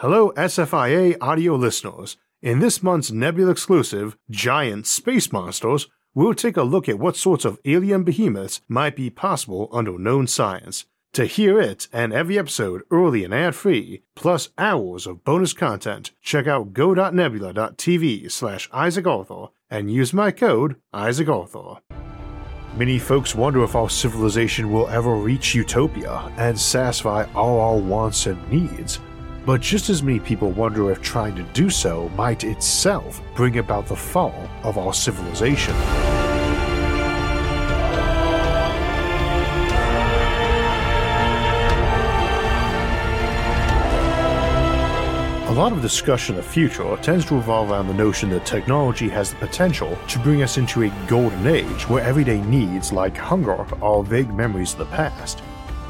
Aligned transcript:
Hello, 0.00 0.30
SFIA 0.36 1.16
audio 1.20 1.56
listeners. 1.56 2.16
In 2.40 2.60
this 2.60 2.84
month's 2.84 3.10
Nebula 3.10 3.50
exclusive, 3.50 4.16
Giant 4.30 4.86
Space 4.86 5.32
Monsters, 5.32 5.88
we'll 6.14 6.34
take 6.34 6.56
a 6.56 6.62
look 6.62 6.88
at 6.88 7.00
what 7.00 7.16
sorts 7.16 7.44
of 7.44 7.58
alien 7.64 8.04
behemoths 8.04 8.60
might 8.68 8.94
be 8.94 9.10
possible 9.10 9.68
under 9.72 9.98
known 9.98 10.28
science. 10.28 10.86
To 11.14 11.24
hear 11.24 11.60
it 11.60 11.88
and 11.92 12.12
every 12.12 12.38
episode 12.38 12.82
early 12.92 13.24
and 13.24 13.34
ad 13.34 13.56
free, 13.56 14.04
plus 14.14 14.50
hours 14.56 15.04
of 15.04 15.24
bonus 15.24 15.52
content, 15.52 16.12
check 16.22 16.46
out 16.46 16.72
go.nebula.tv 16.72 18.30
slash 18.30 18.70
Isaac 18.72 19.08
Arthur 19.08 19.46
and 19.68 19.90
use 19.90 20.12
my 20.12 20.30
code 20.30 20.76
Isaac 20.92 21.28
Arthur. 21.28 21.80
Many 22.76 23.00
folks 23.00 23.34
wonder 23.34 23.64
if 23.64 23.74
our 23.74 23.90
civilization 23.90 24.70
will 24.70 24.86
ever 24.90 25.16
reach 25.16 25.56
utopia 25.56 26.32
and 26.36 26.56
satisfy 26.56 27.26
all 27.34 27.60
our 27.60 27.78
wants 27.78 28.26
and 28.26 28.48
needs. 28.48 29.00
But 29.48 29.62
just 29.62 29.88
as 29.88 30.02
many 30.02 30.20
people 30.20 30.50
wonder 30.50 30.92
if 30.92 31.00
trying 31.00 31.34
to 31.36 31.42
do 31.54 31.70
so 31.70 32.10
might 32.10 32.44
itself 32.44 33.22
bring 33.34 33.56
about 33.56 33.86
the 33.86 33.96
fall 33.96 34.34
of 34.62 34.76
our 34.76 34.92
civilization. 34.92 35.74
A 45.46 45.54
lot 45.54 45.72
of 45.72 45.80
discussion 45.80 46.36
of 46.36 46.44
the 46.44 46.50
future 46.50 46.94
tends 46.98 47.24
to 47.24 47.36
revolve 47.36 47.70
around 47.70 47.88
the 47.88 47.94
notion 47.94 48.28
that 48.28 48.44
technology 48.44 49.08
has 49.08 49.30
the 49.30 49.36
potential 49.36 49.98
to 50.08 50.18
bring 50.18 50.42
us 50.42 50.58
into 50.58 50.82
a 50.82 50.92
golden 51.06 51.46
age 51.46 51.88
where 51.88 52.04
everyday 52.04 52.42
needs 52.42 52.92
like 52.92 53.16
hunger 53.16 53.66
are 53.82 54.02
vague 54.02 54.34
memories 54.34 54.74
of 54.74 54.80
the 54.80 54.84
past. 54.94 55.42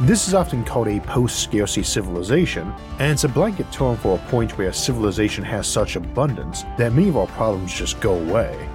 This 0.02 0.28
is 0.28 0.34
often 0.34 0.64
called 0.64 0.86
a 0.86 1.00
post 1.00 1.40
scarcity 1.42 1.82
civilization, 1.82 2.72
and 3.00 3.10
it's 3.10 3.24
a 3.24 3.28
blanket 3.28 3.70
term 3.72 3.96
for 3.96 4.14
a 4.14 4.30
point 4.30 4.56
where 4.56 4.72
civilization 4.72 5.42
has 5.42 5.66
such 5.66 5.96
abundance 5.96 6.62
that 6.76 6.92
many 6.92 7.08
of 7.08 7.16
our 7.16 7.26
problems 7.26 7.74
just 7.74 7.98
go 8.00 8.14
away. 8.14 8.68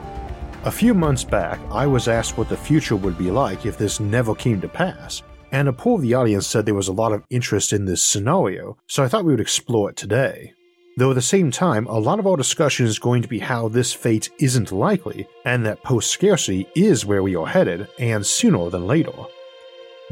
A 0.65 0.71
few 0.71 0.93
months 0.93 1.23
back, 1.23 1.61
I 1.71 1.87
was 1.87 2.09
asked 2.09 2.37
what 2.37 2.49
the 2.49 2.57
future 2.57 2.97
would 2.97 3.17
be 3.17 3.31
like 3.31 3.65
if 3.65 3.77
this 3.77 4.01
never 4.01 4.35
came 4.35 4.59
to 4.59 4.67
pass, 4.67 5.23
and 5.53 5.69
a 5.69 5.73
poll 5.73 5.95
of 5.95 6.01
the 6.01 6.13
audience 6.13 6.45
said 6.45 6.65
there 6.65 6.75
was 6.75 6.89
a 6.89 6.93
lot 6.93 7.13
of 7.13 7.23
interest 7.29 7.71
in 7.71 7.85
this 7.85 8.03
scenario, 8.03 8.75
so 8.87 9.01
I 9.01 9.07
thought 9.07 9.23
we 9.23 9.31
would 9.31 9.39
explore 9.39 9.91
it 9.91 9.95
today. 9.95 10.51
Though 10.97 11.11
at 11.11 11.15
the 11.15 11.21
same 11.21 11.51
time, 11.51 11.87
a 11.87 11.99
lot 11.99 12.19
of 12.19 12.27
our 12.27 12.35
discussion 12.35 12.85
is 12.85 12.99
going 12.99 13.21
to 13.21 13.29
be 13.29 13.39
how 13.39 13.69
this 13.69 13.93
fate 13.93 14.29
isn't 14.39 14.73
likely, 14.73 15.25
and 15.45 15.65
that 15.65 15.83
post 15.83 16.11
scarcity 16.11 16.67
is 16.75 17.05
where 17.05 17.23
we 17.23 17.33
are 17.37 17.47
headed, 17.47 17.87
and 17.97 18.25
sooner 18.25 18.69
than 18.69 18.87
later. 18.87 19.13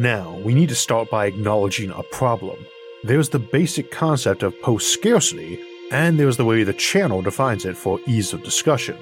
Now, 0.02 0.36
we 0.44 0.56
need 0.56 0.70
to 0.70 0.76
start 0.76 1.12
by 1.12 1.28
acknowledging 1.28 1.92
a 1.92 2.02
problem. 2.02 2.66
There's 3.04 3.30
the 3.30 3.38
basic 3.38 3.92
concept 3.92 4.42
of 4.42 4.60
post 4.64 4.92
scarcity, 4.92 5.60
and 5.92 6.20
there's 6.20 6.38
the 6.38 6.44
way 6.44 6.64
the 6.64 6.74
channel 6.74 7.22
defines 7.22 7.66
it 7.66 7.78
for 7.78 8.00
ease 8.08 8.34
of 8.34 8.42
discussion. 8.42 8.98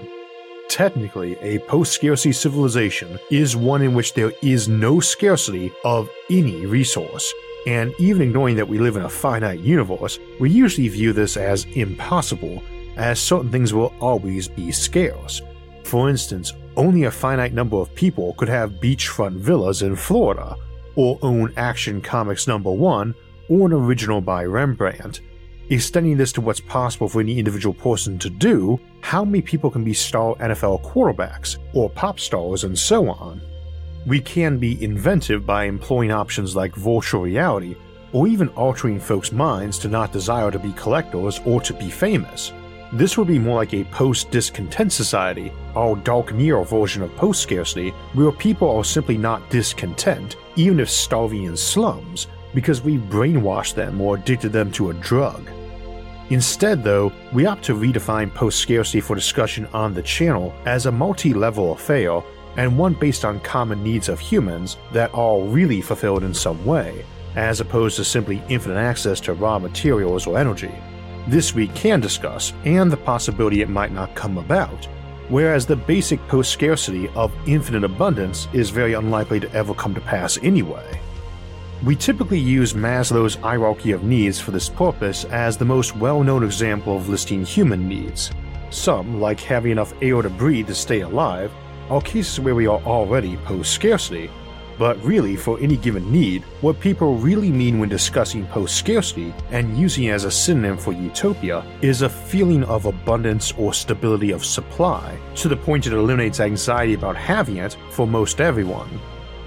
Technically, 0.67 1.37
a 1.37 1.59
post 1.59 1.93
scarcity 1.93 2.33
civilization 2.33 3.17
is 3.31 3.55
one 3.55 3.81
in 3.81 3.93
which 3.93 4.13
there 4.13 4.33
is 4.41 4.67
no 4.67 4.99
scarcity 4.99 5.71
of 5.85 6.09
any 6.29 6.65
resource, 6.65 7.33
and 7.65 7.93
even 7.97 8.21
ignoring 8.21 8.57
that 8.57 8.67
we 8.67 8.77
live 8.77 8.97
in 8.97 9.03
a 9.03 9.09
finite 9.09 9.61
universe, 9.61 10.19
we 10.41 10.49
usually 10.49 10.89
view 10.89 11.13
this 11.13 11.37
as 11.37 11.63
impossible, 11.75 12.61
as 12.97 13.21
certain 13.21 13.49
things 13.49 13.73
will 13.73 13.93
always 14.01 14.49
be 14.49 14.69
scarce. 14.69 15.41
For 15.85 16.09
instance, 16.09 16.51
only 16.75 17.05
a 17.05 17.11
finite 17.11 17.53
number 17.53 17.77
of 17.77 17.95
people 17.95 18.33
could 18.33 18.49
have 18.49 18.81
beachfront 18.81 19.37
villas 19.37 19.81
in 19.81 19.95
Florida, 19.95 20.57
or 20.95 21.19
own 21.21 21.53
Action 21.57 22.01
Comics 22.01 22.47
number 22.47 22.71
1, 22.71 23.13
or 23.49 23.67
an 23.67 23.73
original 23.73 24.21
by 24.21 24.45
Rembrandt. 24.45 25.21
Extending 25.69 26.17
this 26.17 26.31
to 26.31 26.41
what's 26.41 26.59
possible 26.59 27.07
for 27.07 27.21
any 27.21 27.37
individual 27.37 27.73
person 27.73 28.17
to 28.19 28.29
do, 28.29 28.79
how 29.01 29.23
many 29.23 29.41
people 29.41 29.69
can 29.69 29.83
be 29.83 29.93
star 29.93 30.35
NFL 30.35 30.81
quarterbacks, 30.81 31.57
or 31.73 31.89
pop 31.89 32.19
stars, 32.19 32.63
and 32.63 32.77
so 32.77 33.09
on? 33.09 33.41
We 34.05 34.19
can 34.19 34.57
be 34.57 34.83
inventive 34.83 35.45
by 35.45 35.65
employing 35.65 36.11
options 36.11 36.55
like 36.55 36.75
virtual 36.75 37.21
reality, 37.21 37.75
or 38.13 38.27
even 38.27 38.49
altering 38.49 38.99
folks' 38.99 39.31
minds 39.31 39.77
to 39.79 39.87
not 39.87 40.11
desire 40.11 40.49
to 40.49 40.59
be 40.59 40.73
collectors 40.73 41.39
or 41.45 41.61
to 41.61 41.73
be 41.73 41.89
famous. 41.89 42.51
This 42.91 43.17
would 43.17 43.27
be 43.27 43.37
more 43.37 43.57
like 43.57 43.75
a 43.75 43.83
post 43.85 44.31
discontent 44.31 44.91
society, 44.91 45.51
our 45.75 45.95
dark 45.95 46.33
Mirror 46.33 46.65
version 46.65 47.03
of 47.03 47.15
post 47.15 47.41
scarcity, 47.43 47.91
where 48.13 48.31
people 48.31 48.67
are 48.75 48.83
simply 48.83 49.15
not 49.15 49.47
discontent, 49.51 50.37
even 50.55 50.79
if 50.79 50.89
starving 50.89 51.43
in 51.43 51.55
slums, 51.55 52.25
because 52.55 52.81
we've 52.81 53.01
brainwashed 53.01 53.75
them 53.75 54.01
or 54.01 54.15
addicted 54.15 54.51
them 54.51 54.71
to 54.71 54.89
a 54.89 54.95
drug. 54.95 55.47
Instead, 56.31 56.83
though, 56.83 57.11
we 57.31 57.45
opt 57.45 57.63
to 57.63 57.75
redefine 57.75 58.33
post 58.33 58.59
scarcity 58.59 59.01
for 59.01 59.15
discussion 59.15 59.67
on 59.67 59.93
the 59.93 60.01
channel 60.01 60.51
as 60.65 60.87
a 60.87 60.91
multi 60.91 61.31
level 61.31 61.73
affair 61.73 62.23
and 62.57 62.75
one 62.75 62.95
based 62.95 63.23
on 63.23 63.39
common 63.41 63.83
needs 63.83 64.09
of 64.09 64.19
humans 64.19 64.77
that 64.91 65.13
are 65.13 65.41
really 65.41 65.81
fulfilled 65.81 66.23
in 66.23 66.33
some 66.33 66.63
way, 66.65 67.05
as 67.35 67.61
opposed 67.61 67.97
to 67.97 68.03
simply 68.03 68.41
infinite 68.49 68.79
access 68.79 69.19
to 69.19 69.33
raw 69.33 69.59
materials 69.59 70.25
or 70.25 70.39
energy. 70.39 70.73
This 71.27 71.53
we 71.53 71.67
can 71.69 71.99
discuss, 71.99 72.53
and 72.65 72.91
the 72.91 72.97
possibility 72.97 73.61
it 73.61 73.69
might 73.69 73.91
not 73.91 74.15
come 74.15 74.37
about, 74.37 74.85
whereas 75.27 75.65
the 75.65 75.75
basic 75.75 76.19
post 76.27 76.51
scarcity 76.51 77.09
of 77.09 77.31
infinite 77.45 77.83
abundance 77.83 78.47
is 78.53 78.69
very 78.69 78.93
unlikely 78.93 79.39
to 79.41 79.53
ever 79.53 79.73
come 79.73 79.93
to 79.93 80.01
pass 80.01 80.37
anyway. 80.41 80.99
We 81.83 81.95
typically 81.95 82.39
use 82.39 82.73
Maslow's 82.73 83.35
hierarchy 83.35 83.91
of 83.91 84.03
needs 84.03 84.39
for 84.39 84.51
this 84.51 84.67
purpose 84.67 85.23
as 85.25 85.55
the 85.55 85.65
most 85.65 85.95
well 85.95 86.23
known 86.23 86.43
example 86.43 86.97
of 86.97 87.07
listing 87.07 87.45
human 87.45 87.87
needs. 87.87 88.31
Some, 88.69 89.21
like 89.21 89.39
having 89.39 89.71
enough 89.71 89.93
air 90.01 90.21
to 90.21 90.29
breathe 90.29 90.67
to 90.67 90.75
stay 90.75 91.01
alive, 91.01 91.51
are 91.89 92.01
cases 92.01 92.39
where 92.39 92.53
we 92.53 92.67
are 92.67 92.81
already 92.81 93.37
post 93.37 93.73
scarcity, 93.73 94.29
but 94.79 94.97
really, 95.03 95.35
for 95.35 95.59
any 95.59 95.75
given 95.75 96.09
need, 96.09 96.41
what 96.61 96.79
people 96.79 97.17
really 97.17 97.51
mean 97.51 97.79
when 97.79 97.89
discussing 97.89 98.47
post 98.47 98.77
scarcity 98.77 99.33
and 99.51 99.77
using 99.77 100.05
it 100.05 100.11
as 100.11 100.23
a 100.23 100.31
synonym 100.31 100.77
for 100.77 100.93
utopia 100.93 101.65
is 101.81 102.01
a 102.01 102.09
feeling 102.09 102.63
of 102.63 102.85
abundance 102.85 103.51
or 103.57 103.73
stability 103.73 104.31
of 104.31 104.45
supply, 104.45 105.19
to 105.35 105.49
the 105.49 105.57
point 105.57 105.85
it 105.85 105.91
eliminates 105.91 106.39
anxiety 106.39 106.93
about 106.93 107.17
having 107.17 107.57
it 107.57 107.75
for 107.91 108.07
most 108.07 108.39
everyone. 108.39 108.87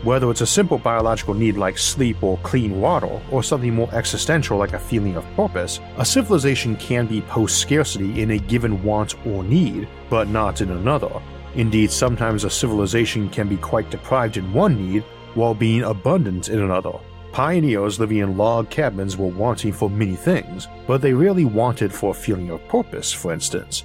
Whether 0.02 0.30
it's 0.30 0.42
a 0.42 0.46
simple 0.46 0.76
biological 0.76 1.32
need 1.32 1.56
like 1.56 1.78
sleep 1.78 2.22
or 2.22 2.36
clean 2.42 2.78
water, 2.78 3.18
or 3.30 3.42
something 3.42 3.74
more 3.74 3.88
existential 3.94 4.58
like 4.58 4.74
a 4.74 4.78
feeling 4.78 5.16
of 5.16 5.24
purpose, 5.34 5.80
a 5.96 6.04
civilization 6.04 6.76
can 6.76 7.06
be 7.06 7.22
post 7.22 7.58
scarcity 7.58 8.20
in 8.20 8.32
a 8.32 8.38
given 8.38 8.82
want 8.82 9.14
or 9.26 9.42
need, 9.44 9.88
but 10.10 10.28
not 10.28 10.60
in 10.60 10.72
another. 10.72 11.22
Indeed, 11.54 11.90
sometimes 11.90 12.44
a 12.44 12.50
civilization 12.50 13.30
can 13.30 13.48
be 13.48 13.56
quite 13.56 13.90
deprived 13.90 14.36
in 14.36 14.52
one 14.52 14.76
need 14.76 15.04
while 15.34 15.54
being 15.54 15.82
abundant 15.82 16.48
in 16.48 16.60
another. 16.60 16.92
Pioneers 17.32 17.98
living 17.98 18.18
in 18.18 18.36
log 18.36 18.68
cabins 18.68 19.16
were 19.16 19.28
wanting 19.28 19.72
for 19.72 19.88
many 19.88 20.14
things, 20.14 20.68
but 20.86 21.00
they 21.00 21.14
rarely 21.14 21.46
wanted 21.46 21.92
for 21.92 22.10
a 22.10 22.14
feeling 22.14 22.50
of 22.50 22.66
purpose, 22.68 23.10
for 23.12 23.32
instance. 23.32 23.84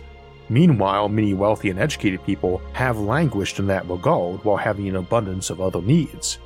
Meanwhile, 0.49 1.09
many 1.09 1.33
wealthy 1.33 1.69
and 1.69 1.79
educated 1.79 2.23
people 2.25 2.61
have 2.73 2.99
languished 2.99 3.59
in 3.59 3.67
that 3.67 3.87
regard 3.89 4.43
while 4.43 4.57
having 4.57 4.87
an 4.87 4.97
abundance 4.97 5.49
of 5.49 5.61
other 5.61 5.81
needs. 5.81 6.39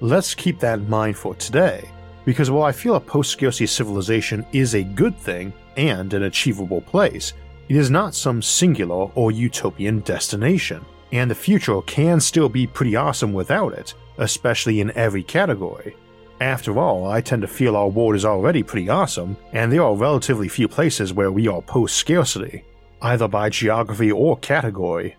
Let's 0.00 0.34
keep 0.34 0.58
that 0.60 0.80
in 0.80 0.90
mind 0.90 1.16
for 1.16 1.34
today, 1.34 1.88
because 2.24 2.50
while 2.50 2.64
I 2.64 2.72
feel 2.72 2.96
a 2.96 3.00
post 3.00 3.30
scarcity 3.30 3.66
civilization 3.66 4.44
is 4.52 4.74
a 4.74 4.82
good 4.82 5.16
thing 5.16 5.52
and 5.76 6.12
an 6.14 6.24
achievable 6.24 6.80
place, 6.80 7.32
it 7.68 7.76
is 7.76 7.90
not 7.90 8.14
some 8.14 8.42
singular 8.42 9.10
or 9.14 9.32
utopian 9.32 10.00
destination, 10.00 10.84
and 11.12 11.30
the 11.30 11.34
future 11.34 11.80
can 11.82 12.20
still 12.20 12.48
be 12.48 12.66
pretty 12.66 12.96
awesome 12.96 13.32
without 13.32 13.72
it, 13.72 13.94
especially 14.18 14.80
in 14.80 14.90
every 14.92 15.22
category. 15.22 15.96
After 16.40 16.78
all, 16.78 17.06
I 17.06 17.20
tend 17.20 17.42
to 17.42 17.48
feel 17.48 17.76
our 17.76 17.88
world 17.88 18.16
is 18.16 18.24
already 18.24 18.62
pretty 18.62 18.88
awesome, 18.88 19.36
and 19.52 19.72
there 19.72 19.82
are 19.82 19.94
relatively 19.94 20.48
few 20.48 20.68
places 20.68 21.12
where 21.12 21.30
we 21.30 21.46
are 21.48 21.62
post 21.62 21.96
scarcity, 21.96 22.64
either 23.02 23.28
by 23.28 23.48
geography 23.50 24.10
or 24.10 24.36
category. 24.38 25.16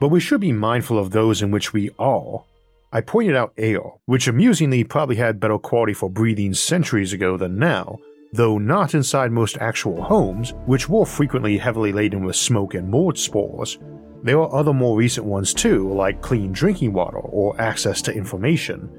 But 0.00 0.08
we 0.08 0.20
should 0.20 0.40
be 0.40 0.52
mindful 0.52 0.98
of 0.98 1.10
those 1.10 1.42
in 1.42 1.50
which 1.50 1.72
we 1.72 1.90
are. 1.98 2.44
I 2.92 3.02
pointed 3.02 3.36
out 3.36 3.52
air, 3.58 3.80
which 4.06 4.28
amusingly 4.28 4.82
probably 4.84 5.16
had 5.16 5.40
better 5.40 5.58
quality 5.58 5.92
for 5.92 6.08
breathing 6.08 6.54
centuries 6.54 7.12
ago 7.12 7.36
than 7.36 7.58
now, 7.58 7.98
though 8.32 8.56
not 8.56 8.94
inside 8.94 9.30
most 9.30 9.58
actual 9.58 10.02
homes, 10.02 10.54
which 10.64 10.88
were 10.88 11.04
frequently 11.04 11.58
heavily 11.58 11.92
laden 11.92 12.24
with 12.24 12.36
smoke 12.36 12.72
and 12.74 12.88
mold 12.88 13.18
spores. 13.18 13.78
There 14.22 14.40
are 14.40 14.54
other 14.54 14.72
more 14.72 14.96
recent 14.96 15.26
ones 15.26 15.54
too, 15.54 15.92
like 15.92 16.22
clean 16.22 16.52
drinking 16.52 16.92
water 16.92 17.18
or 17.18 17.60
access 17.60 18.02
to 18.02 18.14
information. 18.14 18.90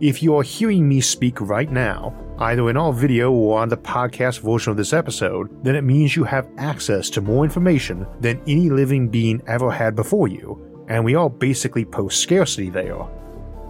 If 0.00 0.22
you 0.22 0.34
are 0.36 0.42
hearing 0.42 0.88
me 0.88 1.00
speak 1.00 1.40
right 1.40 1.70
now, 1.70 2.14
either 2.38 2.68
in 2.70 2.76
our 2.76 2.92
video 2.92 3.30
or 3.30 3.60
on 3.60 3.68
the 3.68 3.76
podcast 3.76 4.40
version 4.40 4.70
of 4.70 4.76
this 4.76 4.92
episode, 4.92 5.62
then 5.62 5.76
it 5.76 5.84
means 5.84 6.16
you 6.16 6.24
have 6.24 6.50
access 6.56 7.10
to 7.10 7.20
more 7.20 7.44
information 7.44 8.06
than 8.20 8.42
any 8.46 8.70
living 8.70 9.08
being 9.08 9.42
ever 9.46 9.70
had 9.70 9.94
before 9.94 10.26
you, 10.26 10.84
and 10.88 11.04
we 11.04 11.14
are 11.14 11.30
basically 11.30 11.84
post 11.84 12.20
scarcity 12.20 12.70
there. 12.70 12.98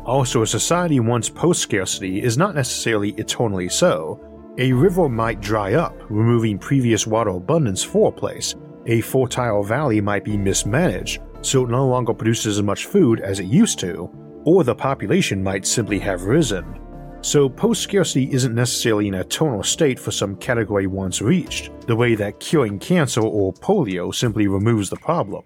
Also, 0.05 0.43
a 0.43 0.47
society 0.47 1.01
once 1.01 1.29
post 1.29 1.61
scarcity 1.61 2.23
is 2.23 2.39
not 2.39 2.55
necessarily 2.55 3.11
eternally 3.19 3.69
so, 3.69 4.21
A 4.59 4.71
river 4.71 5.09
might 5.09 5.41
dry 5.41 5.75
up, 5.75 5.97
removing 6.11 6.59
previous 6.59 7.07
water 7.07 7.31
abundance 7.31 7.83
for 7.83 8.11
a 8.11 8.13
place. 8.13 8.55
A 8.87 9.01
fertile 9.01 9.63
valley 9.63 10.01
might 10.01 10.25
be 10.25 10.37
mismanaged, 10.37 11.21
so 11.41 11.65
it 11.65 11.71
no 11.71 11.87
longer 11.87 12.13
produces 12.13 12.59
as 12.59 12.63
much 12.63 12.87
food 12.87 13.21
as 13.21 13.39
it 13.39 13.47
used 13.47 13.79
to, 13.81 14.11
or 14.45 14.65
the 14.65 14.75
population 14.75 15.43
might 15.43 15.67
simply 15.67 16.01
have 16.01 16.25
risen. 16.25 16.81
So 17.21 17.49
post 17.49 17.83
scarcity 17.83 18.33
isn't 18.33 18.57
necessarily 18.57 19.07
an 19.07 19.15
eternal 19.15 19.63
state 19.63 20.01
for 20.01 20.11
some 20.11 20.35
category 20.35 20.89
once 20.89 21.23
reached, 21.23 21.71
the 21.87 21.95
way 21.95 22.17
that 22.17 22.41
curing 22.41 22.81
cancer 22.81 23.21
or 23.21 23.53
polio 23.53 24.13
simply 24.13 24.49
removes 24.49 24.91
the 24.91 24.97
problem. 24.97 25.45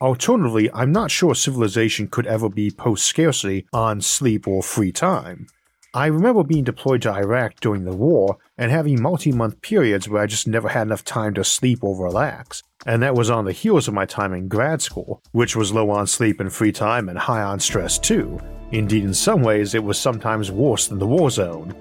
Alternatively, 0.00 0.70
I'm 0.72 0.90
not 0.90 1.10
sure 1.10 1.34
civilization 1.34 2.08
could 2.08 2.26
ever 2.26 2.48
be 2.48 2.70
post 2.70 3.04
scarcity 3.04 3.66
on 3.74 4.00
sleep 4.00 4.48
or 4.48 4.62
free 4.62 4.92
time. 4.92 5.46
I 5.94 6.06
remember 6.06 6.42
being 6.42 6.64
deployed 6.64 7.02
to 7.02 7.12
Iraq 7.12 7.60
during 7.60 7.84
the 7.84 7.94
war 7.94 8.38
and 8.56 8.70
having 8.70 9.02
multi 9.02 9.32
month 9.32 9.60
periods 9.60 10.08
where 10.08 10.22
I 10.22 10.26
just 10.26 10.48
never 10.48 10.68
had 10.68 10.86
enough 10.86 11.04
time 11.04 11.34
to 11.34 11.44
sleep 11.44 11.84
or 11.84 12.02
relax, 12.02 12.62
and 12.86 13.02
that 13.02 13.14
was 13.14 13.30
on 13.30 13.44
the 13.44 13.52
heels 13.52 13.88
of 13.88 13.94
my 13.94 14.06
time 14.06 14.32
in 14.32 14.48
grad 14.48 14.80
school, 14.80 15.22
which 15.32 15.54
was 15.54 15.72
low 15.72 15.90
on 15.90 16.06
sleep 16.06 16.40
and 16.40 16.52
free 16.52 16.72
time 16.72 17.08
and 17.08 17.18
high 17.18 17.42
on 17.42 17.60
stress 17.60 17.98
too, 17.98 18.40
Indeed, 18.72 19.04
in 19.04 19.12
some 19.12 19.42
ways, 19.42 19.74
it 19.74 19.84
was 19.84 19.98
sometimes 19.98 20.50
worse 20.50 20.88
than 20.88 20.98
the 20.98 21.06
war 21.06 21.30
zone. 21.30 21.74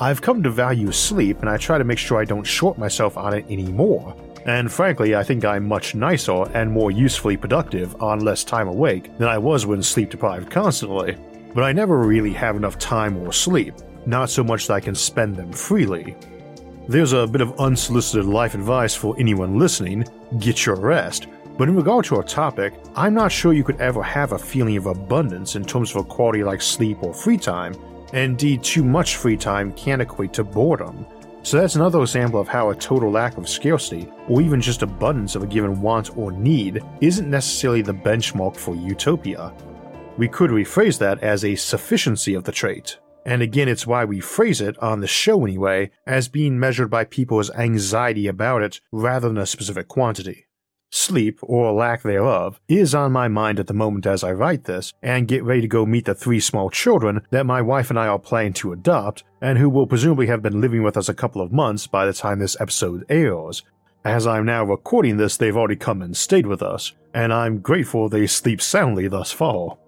I've 0.00 0.22
come 0.22 0.42
to 0.42 0.50
value 0.50 0.90
sleep, 0.90 1.40
and 1.40 1.48
I 1.48 1.58
try 1.58 1.76
to 1.76 1.84
make 1.84 1.98
sure 1.98 2.18
I 2.18 2.24
don't 2.24 2.44
short 2.44 2.78
myself 2.78 3.18
on 3.18 3.34
it 3.34 3.44
anymore. 3.50 4.16
And 4.46 4.72
frankly, 4.72 5.14
I 5.14 5.22
think 5.22 5.44
I'm 5.44 5.68
much 5.68 5.94
nicer 5.94 6.44
and 6.54 6.72
more 6.72 6.90
usefully 6.90 7.36
productive 7.36 8.02
on 8.02 8.20
less 8.20 8.44
time 8.44 8.66
awake 8.66 9.16
than 9.18 9.28
I 9.28 9.38
was 9.38 9.66
when 9.66 9.82
sleep 9.82 10.10
deprived 10.10 10.50
constantly. 10.50 11.16
But 11.54 11.64
I 11.64 11.72
never 11.72 11.98
really 11.98 12.32
have 12.32 12.56
enough 12.56 12.78
time 12.78 13.16
or 13.18 13.32
sleep, 13.32 13.74
not 14.06 14.30
so 14.30 14.42
much 14.42 14.66
that 14.66 14.74
I 14.74 14.80
can 14.80 14.94
spend 14.94 15.36
them 15.36 15.52
freely. 15.52 16.16
There's 16.88 17.12
a 17.12 17.26
bit 17.26 17.40
of 17.40 17.58
unsolicited 17.60 18.26
life 18.26 18.54
advice 18.54 18.94
for 18.94 19.14
anyone 19.18 19.58
listening 19.58 20.04
get 20.38 20.66
your 20.66 20.76
rest, 20.76 21.26
but 21.58 21.68
in 21.68 21.76
regard 21.76 22.06
to 22.06 22.16
our 22.16 22.22
topic, 22.22 22.74
I'm 22.96 23.14
not 23.14 23.30
sure 23.30 23.52
you 23.52 23.64
could 23.64 23.80
ever 23.80 24.02
have 24.02 24.32
a 24.32 24.38
feeling 24.38 24.76
of 24.76 24.86
abundance 24.86 25.54
in 25.54 25.64
terms 25.64 25.90
of 25.90 25.96
a 25.96 26.04
quality 26.04 26.42
like 26.42 26.62
sleep 26.62 27.02
or 27.02 27.12
free 27.12 27.36
time, 27.36 27.74
indeed, 28.12 28.62
too 28.62 28.82
much 28.82 29.16
free 29.16 29.36
time 29.36 29.72
can 29.74 30.00
equate 30.00 30.32
to 30.34 30.44
boredom. 30.44 31.06
So 31.42 31.60
that's 31.60 31.74
another 31.74 32.00
example 32.00 32.40
of 32.40 32.48
how 32.48 32.70
a 32.70 32.74
total 32.74 33.10
lack 33.10 33.36
of 33.36 33.48
scarcity, 33.48 34.08
or 34.28 34.40
even 34.40 34.60
just 34.60 34.82
abundance 34.82 35.34
of 35.34 35.42
a 35.42 35.46
given 35.46 35.80
want 35.80 36.16
or 36.16 36.32
need, 36.32 36.82
isn't 37.00 37.28
necessarily 37.28 37.82
the 37.82 37.94
benchmark 37.94 38.56
for 38.56 38.74
utopia. 38.74 39.52
We 40.18 40.28
could 40.28 40.50
rephrase 40.50 40.98
that 40.98 41.22
as 41.22 41.44
a 41.44 41.54
sufficiency 41.54 42.34
of 42.34 42.44
the 42.44 42.52
trait. 42.52 42.98
And 43.24 43.40
again, 43.40 43.68
it's 43.68 43.86
why 43.86 44.04
we 44.04 44.20
phrase 44.20 44.60
it, 44.60 44.78
on 44.78 45.00
the 45.00 45.06
show 45.06 45.44
anyway, 45.44 45.90
as 46.06 46.28
being 46.28 46.58
measured 46.58 46.90
by 46.90 47.04
people's 47.04 47.50
anxiety 47.52 48.26
about 48.26 48.62
it 48.62 48.80
rather 48.90 49.28
than 49.28 49.38
a 49.38 49.46
specific 49.46 49.88
quantity. 49.88 50.46
Sleep, 50.90 51.38
or 51.40 51.72
lack 51.72 52.02
thereof, 52.02 52.60
is 52.68 52.94
on 52.94 53.12
my 53.12 53.26
mind 53.26 53.58
at 53.58 53.68
the 53.68 53.72
moment 53.72 54.04
as 54.04 54.22
I 54.22 54.32
write 54.32 54.64
this, 54.64 54.92
and 55.02 55.26
get 55.26 55.44
ready 55.44 55.62
to 55.62 55.68
go 55.68 55.86
meet 55.86 56.04
the 56.04 56.14
three 56.14 56.40
small 56.40 56.68
children 56.68 57.22
that 57.30 57.46
my 57.46 57.62
wife 57.62 57.88
and 57.88 57.98
I 57.98 58.08
are 58.08 58.18
planning 58.18 58.52
to 58.54 58.72
adopt, 58.72 59.24
and 59.40 59.56
who 59.56 59.70
will 59.70 59.86
presumably 59.86 60.26
have 60.26 60.42
been 60.42 60.60
living 60.60 60.82
with 60.82 60.98
us 60.98 61.08
a 61.08 61.14
couple 61.14 61.40
of 61.40 61.52
months 61.52 61.86
by 61.86 62.04
the 62.04 62.12
time 62.12 62.40
this 62.40 62.60
episode 62.60 63.06
airs. 63.08 63.62
As 64.04 64.26
I'm 64.26 64.44
now 64.44 64.64
recording 64.64 65.16
this, 65.16 65.36
they've 65.36 65.56
already 65.56 65.76
come 65.76 66.02
and 66.02 66.14
stayed 66.14 66.46
with 66.46 66.60
us, 66.60 66.92
and 67.14 67.32
I'm 67.32 67.60
grateful 67.60 68.08
they 68.08 68.26
sleep 68.26 68.60
soundly 68.60 69.08
thus 69.08 69.32
far. 69.32 69.78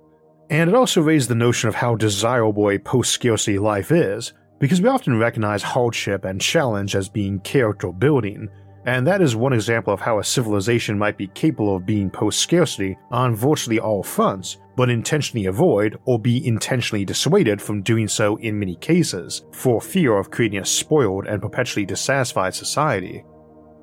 And 0.54 0.70
it 0.70 0.76
also 0.76 1.02
raised 1.02 1.28
the 1.28 1.34
notion 1.34 1.68
of 1.68 1.74
how 1.74 1.96
desirable 1.96 2.70
a 2.70 2.78
post 2.78 3.10
scarcity 3.10 3.58
life 3.58 3.90
is, 3.90 4.34
because 4.60 4.80
we 4.80 4.88
often 4.88 5.18
recognize 5.18 5.64
hardship 5.64 6.24
and 6.24 6.40
challenge 6.40 6.94
as 6.94 7.08
being 7.08 7.40
character 7.40 7.90
building, 7.90 8.48
and 8.86 9.04
that 9.04 9.20
is 9.20 9.34
one 9.34 9.52
example 9.52 9.92
of 9.92 10.00
how 10.00 10.20
a 10.20 10.24
civilization 10.24 10.96
might 10.96 11.18
be 11.18 11.26
capable 11.26 11.74
of 11.74 11.84
being 11.84 12.08
post 12.08 12.38
scarcity 12.38 12.96
on 13.10 13.34
virtually 13.34 13.80
all 13.80 14.04
fronts, 14.04 14.58
but 14.76 14.88
intentionally 14.88 15.46
avoid 15.46 15.98
or 16.04 16.20
be 16.20 16.46
intentionally 16.46 17.04
dissuaded 17.04 17.60
from 17.60 17.82
doing 17.82 18.06
so 18.06 18.36
in 18.36 18.56
many 18.56 18.76
cases, 18.76 19.42
for 19.50 19.80
fear 19.80 20.16
of 20.16 20.30
creating 20.30 20.60
a 20.60 20.64
spoiled 20.64 21.26
and 21.26 21.42
perpetually 21.42 21.84
dissatisfied 21.84 22.54
society. 22.54 23.24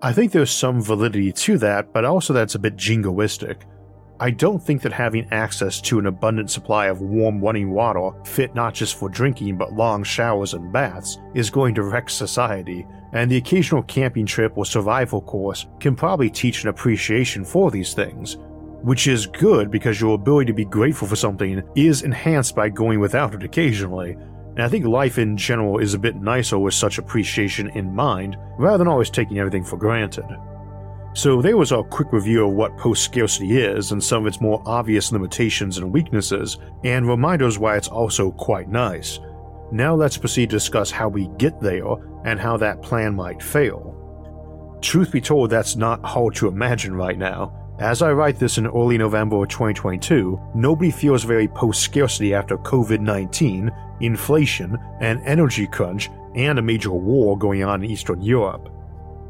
I 0.01 0.13
think 0.13 0.31
there's 0.31 0.49
some 0.49 0.81
validity 0.81 1.33
to 1.33 1.57
that, 1.57 1.91
but 1.91 2.05
also 2.05 2.31
that's 2.31 2.55
a 2.55 2.59
bit 2.59 2.77
jingoistic. 2.77 3.63
I 4.21 4.29
don't 4.29 4.61
think 4.61 4.83
that 4.83 4.93
having 4.93 5.27
access 5.31 5.81
to 5.81 5.97
an 5.97 6.05
abundant 6.05 6.51
supply 6.51 6.85
of 6.85 7.01
warm 7.01 7.41
running 7.41 7.71
water, 7.71 8.11
fit 8.23 8.53
not 8.53 8.75
just 8.75 8.93
for 8.95 9.09
drinking 9.09 9.57
but 9.57 9.73
long 9.73 10.03
showers 10.03 10.53
and 10.53 10.71
baths, 10.71 11.17
is 11.33 11.49
going 11.49 11.73
to 11.73 11.81
wreck 11.81 12.07
society, 12.07 12.85
and 13.13 13.31
the 13.31 13.37
occasional 13.37 13.81
camping 13.81 14.27
trip 14.27 14.55
or 14.55 14.63
survival 14.63 15.21
course 15.21 15.65
can 15.79 15.95
probably 15.95 16.29
teach 16.29 16.61
an 16.61 16.69
appreciation 16.69 17.43
for 17.43 17.71
these 17.71 17.95
things. 17.95 18.37
Which 18.83 19.07
is 19.07 19.25
good 19.25 19.71
because 19.71 19.99
your 19.99 20.13
ability 20.13 20.45
to 20.51 20.53
be 20.53 20.65
grateful 20.65 21.07
for 21.07 21.15
something 21.15 21.63
is 21.75 22.03
enhanced 22.03 22.55
by 22.55 22.69
going 22.69 22.99
without 22.99 23.33
it 23.33 23.41
occasionally, 23.41 24.11
and 24.11 24.61
I 24.61 24.69
think 24.69 24.85
life 24.85 25.17
in 25.17 25.35
general 25.35 25.79
is 25.79 25.95
a 25.95 25.99
bit 25.99 26.15
nicer 26.15 26.59
with 26.59 26.75
such 26.75 26.99
appreciation 26.99 27.69
in 27.69 27.95
mind, 27.95 28.37
rather 28.59 28.77
than 28.77 28.87
always 28.87 29.09
taking 29.09 29.39
everything 29.39 29.63
for 29.63 29.77
granted. 29.77 30.25
So 31.13 31.41
there 31.41 31.57
was 31.57 31.73
our 31.73 31.83
quick 31.83 32.13
review 32.13 32.47
of 32.47 32.53
what 32.53 32.77
post 32.77 33.03
scarcity 33.03 33.57
is 33.57 33.91
and 33.91 34.01
some 34.01 34.23
of 34.23 34.27
its 34.27 34.39
more 34.39 34.63
obvious 34.65 35.11
limitations 35.11 35.77
and 35.77 35.91
weaknesses, 35.91 36.57
and 36.85 37.05
reminders 37.05 37.59
why 37.59 37.75
it's 37.75 37.89
also 37.89 38.31
quite 38.31 38.69
nice. 38.69 39.19
Now 39.73 39.93
let's 39.93 40.17
proceed 40.17 40.49
to 40.51 40.55
discuss 40.55 40.89
how 40.89 41.09
we 41.09 41.27
get 41.37 41.59
there 41.59 41.95
and 42.23 42.39
how 42.39 42.55
that 42.57 42.81
plan 42.81 43.13
might 43.13 43.43
fail. 43.43 43.97
Truth 44.81 45.11
be 45.11 45.21
told, 45.21 45.49
that's 45.49 45.75
not 45.75 46.03
hard 46.03 46.33
to 46.35 46.47
imagine 46.47 46.95
right 46.95 47.17
now. 47.17 47.57
As 47.79 48.01
I 48.01 48.13
write 48.13 48.39
this 48.39 48.57
in 48.57 48.67
early 48.67 48.97
November 48.97 49.43
of 49.43 49.49
2022, 49.49 50.39
nobody 50.55 50.91
feels 50.91 51.23
very 51.23 51.47
post 51.47 51.81
scarcity 51.81 52.33
after 52.33 52.57
COVID 52.57 52.99
19, 53.01 53.71
inflation, 53.99 54.77
an 55.01 55.21
energy 55.25 55.67
crunch, 55.67 56.09
and 56.35 56.57
a 56.57 56.61
major 56.61 56.91
war 56.91 57.37
going 57.37 57.63
on 57.63 57.83
in 57.83 57.89
Eastern 57.89 58.21
Europe. 58.21 58.69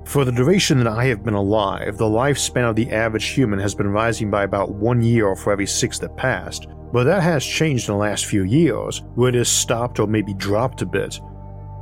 For 0.06 0.26
the 0.26 0.32
duration 0.32 0.78
that 0.80 0.88
I 0.88 1.06
have 1.06 1.24
been 1.24 1.36
alive, 1.36 1.98
the 1.98 2.06
lifespan 2.06 2.70
of 2.70 2.76
the 2.76 2.92
average 2.92 3.28
human 3.28 3.60
has 3.60 3.76
been 3.76 3.88
rising 3.88 4.30
by 4.30 4.44
about 4.44 4.74
one 4.74 5.02
year 5.02 5.36
for 5.36 5.54
every 5.54 5.68
six 5.68 6.00
that 6.00 6.18
passed, 6.18 6.68
but 6.92 7.06
that 7.06 7.24
has 7.24 7.46
changed 7.46 7.88
in 7.88 7.94
the 7.94 8.00
last 8.00 8.26
few 8.26 8.44
years, 8.44 9.04
where 9.16 9.30
it 9.30 9.36
has 9.36 9.48
stopped 9.48 10.00
or 10.00 10.08
maybe 10.08 10.34
dropped 10.34 10.82
a 10.82 10.86
bit. 10.86 11.20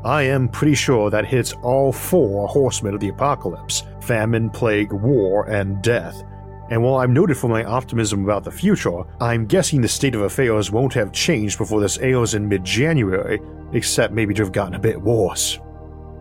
I 0.04 0.24
am 0.24 0.48
pretty 0.48 0.76
sure 0.76 1.10
that 1.10 1.26
hits 1.26 1.54
all 1.64 1.92
four 1.92 2.48
horsemen 2.48 2.94
of 2.94 3.00
the 3.00 3.10
apocalypse 3.10 3.84
famine, 4.02 4.50
plague, 4.50 4.92
war, 4.92 5.50
and 5.50 5.82
death. 5.82 6.24
And 6.70 6.84
while 6.84 6.98
I'm 6.98 7.14
noted 7.14 7.38
for 7.38 7.48
my 7.48 7.64
optimism 7.64 8.24
about 8.24 8.44
the 8.44 8.52
future, 8.52 9.02
I'm 9.20 9.46
guessing 9.46 9.82
the 9.82 9.88
state 9.88 10.16
of 10.16 10.22
affairs 10.22 10.72
won't 10.72 10.94
have 10.94 11.12
changed 11.12 11.58
before 11.58 11.82
this 11.82 11.98
airs 11.98 12.36
in 12.36 12.48
mid 12.48 12.64
January, 12.64 13.40
except 13.74 14.14
maybe 14.14 14.34
to 14.36 14.44
have 14.44 14.52
gotten 14.52 14.76
a 14.76 14.80
bit 14.80 15.02
worse. 15.02 15.60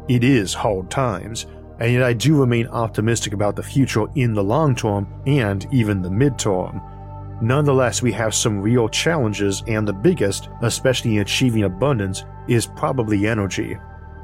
It 0.08 0.24
is 0.24 0.54
hard 0.54 0.90
times, 0.90 1.46
and 1.80 1.92
yet 1.92 2.02
I 2.02 2.12
do 2.12 2.36
remain 2.36 2.66
optimistic 2.68 3.32
about 3.32 3.56
the 3.56 3.62
future 3.62 4.06
in 4.14 4.34
the 4.34 4.42
long 4.42 4.74
term 4.74 5.06
and 5.26 5.66
even 5.72 6.02
the 6.02 6.08
midterm. 6.08 6.82
Nonetheless, 7.40 8.02
we 8.02 8.10
have 8.12 8.34
some 8.34 8.60
real 8.60 8.88
challenges, 8.88 9.62
and 9.68 9.86
the 9.86 9.92
biggest, 9.92 10.48
especially 10.62 11.16
in 11.16 11.22
achieving 11.22 11.64
abundance, 11.64 12.24
is 12.48 12.66
probably 12.66 13.28
energy. 13.28 13.78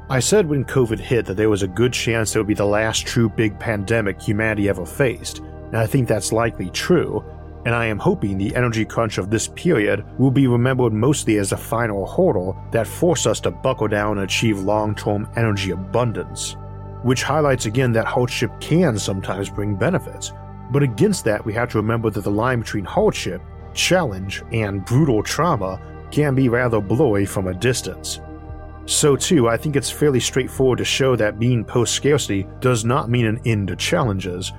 I 0.09 0.19
said 0.19 0.47
when 0.47 0.65
COVID 0.65 0.99
hit 0.99 1.25
that 1.25 1.37
there 1.37 1.49
was 1.49 1.63
a 1.63 1.67
good 1.67 1.93
chance 1.93 2.35
it 2.35 2.39
would 2.39 2.47
be 2.47 2.53
the 2.53 2.65
last 2.65 3.07
true 3.07 3.29
big 3.29 3.57
pandemic 3.57 4.21
humanity 4.21 4.67
ever 4.67 4.85
faced, 4.85 5.39
and 5.39 5.77
I 5.77 5.87
think 5.87 6.07
that's 6.07 6.33
likely 6.33 6.69
true, 6.71 7.23
and 7.65 7.73
I 7.73 7.85
am 7.85 7.97
hoping 7.97 8.37
the 8.37 8.55
energy 8.55 8.83
crunch 8.83 9.17
of 9.17 9.31
this 9.31 9.47
period 9.47 10.05
will 10.19 10.29
be 10.29 10.47
remembered 10.47 10.93
mostly 10.93 11.37
as 11.37 11.53
a 11.53 11.57
final 11.57 12.05
hurdle 12.05 12.55
that 12.71 12.85
forced 12.85 13.25
us 13.25 13.39
to 13.41 13.51
buckle 13.51 13.87
down 13.87 14.17
and 14.17 14.25
achieve 14.25 14.59
long 14.59 14.93
term 14.93 15.27
energy 15.37 15.71
abundance 15.71 16.57
which 17.05 17.21
highlights 17.21 17.67
again 17.67 17.91
that 17.91 18.07
hardship 18.07 18.51
can 18.59 18.97
sometimes 18.97 19.47
bring 19.47 19.75
benefits. 19.75 20.33
But 20.71 20.81
against 20.81 21.23
that, 21.25 21.45
we 21.45 21.53
have 21.53 21.69
to 21.69 21.77
remember 21.77 22.09
that 22.09 22.23
the 22.23 22.31
line 22.31 22.61
between 22.61 22.83
hardship, 22.83 23.43
challenge, 23.75 24.41
and 24.51 24.83
brutal 24.83 25.21
trauma 25.21 25.79
can 26.09 26.33
be 26.33 26.49
rather 26.49 26.81
blurry 26.81 27.27
from 27.27 27.45
a 27.45 27.53
distance. 27.53 28.21
So, 28.87 29.15
too, 29.15 29.47
I 29.47 29.55
think 29.55 29.75
it's 29.75 29.91
fairly 29.91 30.19
straightforward 30.19 30.79
to 30.79 30.85
show 30.85 31.15
that 31.15 31.37
being 31.37 31.63
post 31.63 31.93
scarcity 31.93 32.47
does 32.59 32.83
not 32.83 33.07
mean 33.07 33.27
an 33.27 33.39
end 33.45 33.67
to 33.67 33.75
challenges. 33.75 34.51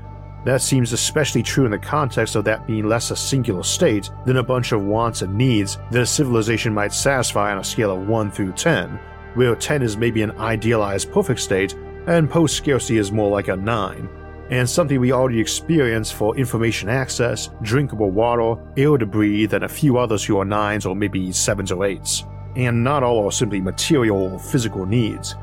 That 0.44 0.62
seems 0.62 0.92
especially 0.92 1.42
true 1.42 1.64
in 1.64 1.72
the 1.72 1.78
context 1.80 2.36
of 2.36 2.44
that 2.44 2.64
being 2.64 2.88
less 2.88 3.10
a 3.10 3.16
singular 3.16 3.64
state 3.64 4.08
than 4.24 4.36
a 4.36 4.42
bunch 4.44 4.70
of 4.70 4.84
wants 4.84 5.22
and 5.22 5.36
needs 5.36 5.78
that 5.90 6.02
a 6.02 6.06
civilization 6.06 6.72
might 6.72 6.92
satisfy 6.92 7.50
on 7.50 7.58
a 7.58 7.64
scale 7.64 7.90
of 7.90 8.06
1 8.06 8.30
through 8.30 8.52
10, 8.52 9.00
where 9.34 9.56
10 9.56 9.82
is 9.82 9.96
maybe 9.96 10.22
an 10.22 10.30
idealized 10.38 11.10
perfect 11.10 11.40
state 11.40 11.74
and 12.06 12.30
post 12.30 12.56
scarcity 12.56 12.98
is 12.98 13.12
more 13.12 13.30
like 13.30 13.48
a 13.48 13.56
9, 13.56 14.08
and 14.50 14.68
something 14.68 15.00
we 15.00 15.12
already 15.12 15.40
experience 15.40 16.12
for 16.12 16.36
information 16.36 16.88
access, 16.88 17.50
drinkable 17.62 18.10
water, 18.10 18.60
air 18.76 18.96
to 18.96 19.06
breathe, 19.06 19.54
and 19.54 19.64
a 19.64 19.68
few 19.68 19.98
others 19.98 20.24
who 20.24 20.38
are 20.38 20.44
9s 20.44 20.86
or 20.88 20.94
maybe 20.94 21.28
7s 21.28 21.70
or 21.72 21.78
8s. 21.78 22.24
And 22.56 22.82
not 22.84 23.02
all 23.02 23.26
are 23.26 23.32
simply 23.32 23.60
material 23.60 24.32
or 24.32 24.38
physical 24.38 24.86
needs. 24.86 25.34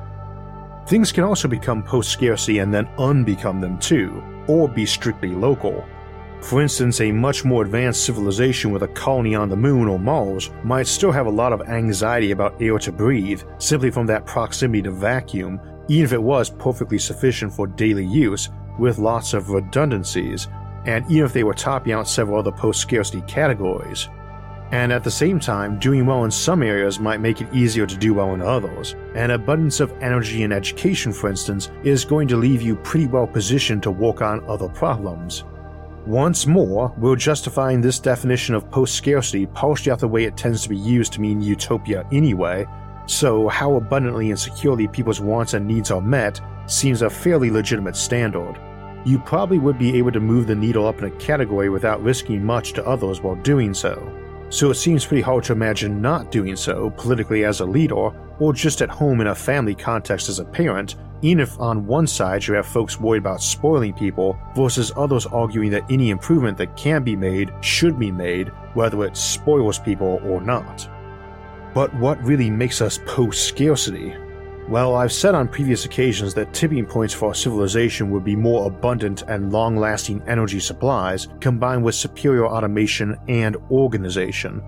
Things 0.88 1.12
can 1.12 1.24
also 1.24 1.48
become 1.48 1.84
post 1.84 2.12
scarcity 2.12 2.60
and 2.60 2.74
then 2.74 2.88
unbecome 2.98 3.62
them 3.62 3.78
too, 3.78 4.24
or 4.48 4.68
be 4.68 4.86
strictly 4.86 5.30
local. 5.30 5.86
For 6.42 6.62
instance, 6.62 7.00
a 7.00 7.12
much 7.12 7.46
more 7.46 7.64
advanced 7.64 8.04
civilization 8.06 8.72
with 8.72 8.84
a 8.84 8.88
colony 8.90 9.34
on 9.34 9.48
the 9.48 9.56
moon 9.56 9.88
or 9.88 9.98
Mars 9.98 10.50
might 10.64 10.88
still 10.88 11.12
have 11.12 11.26
a 11.26 11.30
lot 11.30 11.54
of 11.54 11.62
anxiety 11.70 12.32
about 12.32 12.62
air 12.62 12.78
to 12.80 12.92
breathe 12.92 13.44
simply 13.60 13.92
from 13.92 14.08
that 14.08 14.26
proximity 14.26 14.82
to 14.82 14.92
vacuum, 14.92 15.60
even 15.88 16.06
if 16.06 16.14
it 16.14 16.22
was 16.22 16.50
perfectly 16.50 16.98
sufficient 16.98 17.54
for 17.54 17.68
daily 17.68 18.06
use 18.06 18.50
with 18.80 19.00
lots 19.00 19.34
of 19.34 19.50
redundancies, 19.50 20.48
and 20.86 21.06
even 21.10 21.26
if 21.26 21.34
they 21.34 21.44
were 21.44 21.54
topping 21.54 21.94
out 21.94 22.08
several 22.08 22.40
other 22.40 22.52
post 22.52 22.82
scarcity 22.82 23.22
categories. 23.22 24.10
And 24.72 24.92
at 24.92 25.04
the 25.04 25.12
same 25.12 25.40
time, 25.40 25.78
doing 25.78 26.06
well 26.06 26.26
in 26.26 26.32
some 26.32 26.64
areas 26.64 27.00
might 27.00 27.22
make 27.22 27.42
it 27.42 27.54
easier 27.54 27.86
to 27.86 27.96
do 27.96 28.16
well 28.16 28.34
in 28.34 28.42
others. 28.42 28.96
An 29.14 29.32
abundance 29.32 29.80
of 29.80 29.92
energy 30.02 30.42
and 30.42 30.52
education, 30.52 31.14
for 31.14 31.30
instance, 31.30 31.70
is 31.84 32.04
going 32.04 32.28
to 32.30 32.38
leave 32.38 32.62
you 32.62 32.76
pretty 32.78 33.06
well 33.06 33.28
positioned 33.28 33.84
to 33.84 33.92
work 33.92 34.22
on 34.22 34.44
other 34.50 34.68
problems. 34.68 35.44
Once 36.08 36.48
more, 36.48 36.94
we're 36.98 37.16
justifying 37.16 37.82
this 37.82 38.00
definition 38.00 38.56
of 38.56 38.70
post 38.72 38.96
scarcity 38.96 39.46
partially 39.46 39.92
off 39.92 40.00
the 40.00 40.08
way 40.08 40.26
it 40.26 40.36
tends 40.36 40.64
to 40.64 40.70
be 40.70 40.78
used 40.78 41.14
to 41.14 41.22
mean 41.22 41.40
utopia 41.40 42.06
anyway, 42.12 42.66
so 43.06 43.48
how 43.48 43.76
abundantly 43.76 44.30
and 44.30 44.40
securely 44.40 44.88
people's 44.88 45.20
wants 45.20 45.54
and 45.54 45.68
needs 45.68 45.92
are 45.92 46.02
met 46.02 46.40
seems 46.66 47.02
a 47.02 47.10
fairly 47.10 47.52
legitimate 47.52 47.96
standard. 47.96 48.60
You 49.06 49.20
probably 49.20 49.60
would 49.60 49.78
be 49.78 49.98
able 49.98 50.12
to 50.14 50.20
move 50.20 50.48
the 50.48 50.56
needle 50.56 50.88
up 50.88 51.00
in 51.00 51.06
a 51.06 51.18
category 51.18 51.70
without 51.70 52.02
risking 52.02 52.44
much 52.44 52.74
to 52.74 52.88
others 52.88 53.22
while 53.22 53.36
doing 53.36 53.74
so. 53.74 54.12
So 54.50 54.70
it 54.70 54.76
seems 54.76 55.06
pretty 55.06 55.24
hard 55.24 55.44
to 55.46 55.54
imagine 55.54 56.02
not 56.02 56.32
doing 56.32 56.56
so 56.56 56.92
politically 56.92 57.44
as 57.44 57.60
a 57.60 57.66
leader, 57.66 58.12
or 58.40 58.54
just 58.54 58.82
at 58.82 58.90
home 58.90 59.20
in 59.20 59.28
a 59.28 59.36
family 59.36 59.76
context 59.76 60.30
as 60.30 60.40
a 60.40 60.46
parent, 60.46 60.96
even 61.22 61.40
if 61.40 61.60
on 61.60 61.88
one 61.88 62.06
side 62.06 62.46
you 62.46 62.54
have 62.54 62.66
folks 62.66 63.00
worried 63.00 63.20
about 63.20 63.42
spoiling 63.42 63.94
people 63.94 64.38
versus 64.56 64.92
others 64.96 65.26
arguing 65.26 65.72
that 65.72 65.90
any 65.90 66.12
improvement 66.12 66.58
that 66.58 66.78
can 66.78 67.04
be 67.04 67.16
made 67.16 67.52
should 67.62 67.98
be 67.98 68.12
made, 68.12 68.50
whether 68.74 69.04
it 69.06 69.18
spoils 69.18 69.80
people 69.80 70.22
or 70.24 70.40
not. 70.40 70.88
But 71.74 71.94
what 71.96 72.24
really 72.24 72.50
makes 72.50 72.82
us 72.82 73.00
post 73.06 73.48
scarcity? 73.48 74.16
Well, 74.70 74.96
I've 74.96 75.12
said 75.12 75.36
on 75.36 75.48
previous 75.48 75.86
occasions 75.86 76.34
that 76.36 76.54
tipping 76.54 76.86
points 76.86 77.14
for 77.14 77.30
our 77.30 77.34
civilization 77.36 78.12
would 78.12 78.24
be 78.24 78.36
more 78.36 78.68
abundant 78.68 79.24
and 79.24 79.52
long 79.52 79.76
lasting 79.76 80.24
energy 80.28 80.60
supplies 80.60 81.28
combined 81.42 81.84
with 81.84 81.96
superior 81.96 82.48
automation 82.48 83.18
and 83.28 83.58
organization, 83.70 84.62